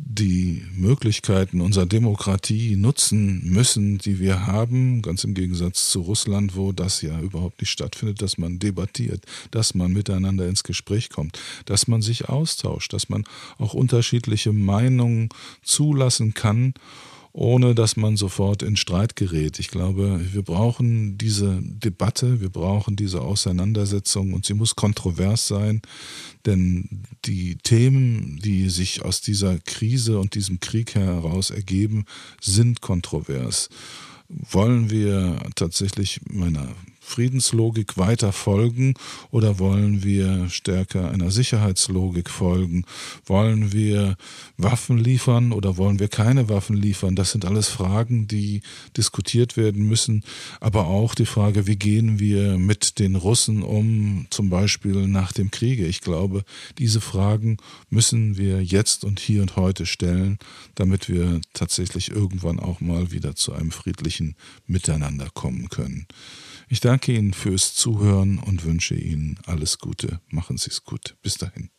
[0.00, 6.72] die Möglichkeiten unserer Demokratie nutzen müssen, die wir haben, ganz im Gegensatz zu Russland, wo
[6.72, 11.88] das ja überhaupt nicht stattfindet, dass man debattiert, dass man miteinander ins Gespräch kommt, dass
[11.88, 13.24] man sich austauscht, dass man
[13.58, 15.30] auch unterschiedliche Meinungen
[15.62, 16.74] zulassen kann
[17.32, 19.58] ohne dass man sofort in Streit gerät.
[19.58, 25.82] Ich glaube, wir brauchen diese Debatte, wir brauchen diese Auseinandersetzung und sie muss kontrovers sein,
[26.46, 32.04] denn die Themen, die sich aus dieser Krise und diesem Krieg heraus ergeben,
[32.40, 33.68] sind kontrovers.
[34.28, 36.68] Wollen wir tatsächlich meiner
[37.08, 38.94] Friedenslogik weiter folgen
[39.30, 42.84] oder wollen wir stärker einer Sicherheitslogik folgen?
[43.24, 44.16] Wollen wir
[44.56, 47.16] Waffen liefern oder wollen wir keine Waffen liefern?
[47.16, 48.60] Das sind alles Fragen, die
[48.96, 50.22] diskutiert werden müssen,
[50.60, 55.50] aber auch die Frage, wie gehen wir mit den Russen um, zum Beispiel nach dem
[55.50, 55.86] Kriege?
[55.86, 56.44] Ich glaube,
[56.78, 57.56] diese Fragen
[57.88, 60.38] müssen wir jetzt und hier und heute stellen,
[60.74, 64.36] damit wir tatsächlich irgendwann auch mal wieder zu einem friedlichen
[64.66, 66.06] Miteinander kommen können.
[66.70, 70.20] Ich danke Ihnen fürs Zuhören und wünsche Ihnen alles Gute.
[70.28, 71.16] Machen Sie es gut.
[71.22, 71.70] Bis dahin.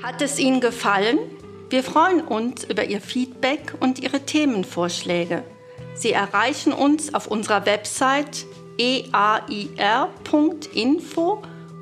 [0.00, 1.18] Hat es Ihnen gefallen?
[1.70, 5.42] Wir freuen uns über Ihr Feedback und Ihre Themenvorschläge.
[5.94, 8.46] Sie erreichen uns auf unserer Website
[8.78, 9.82] eair.info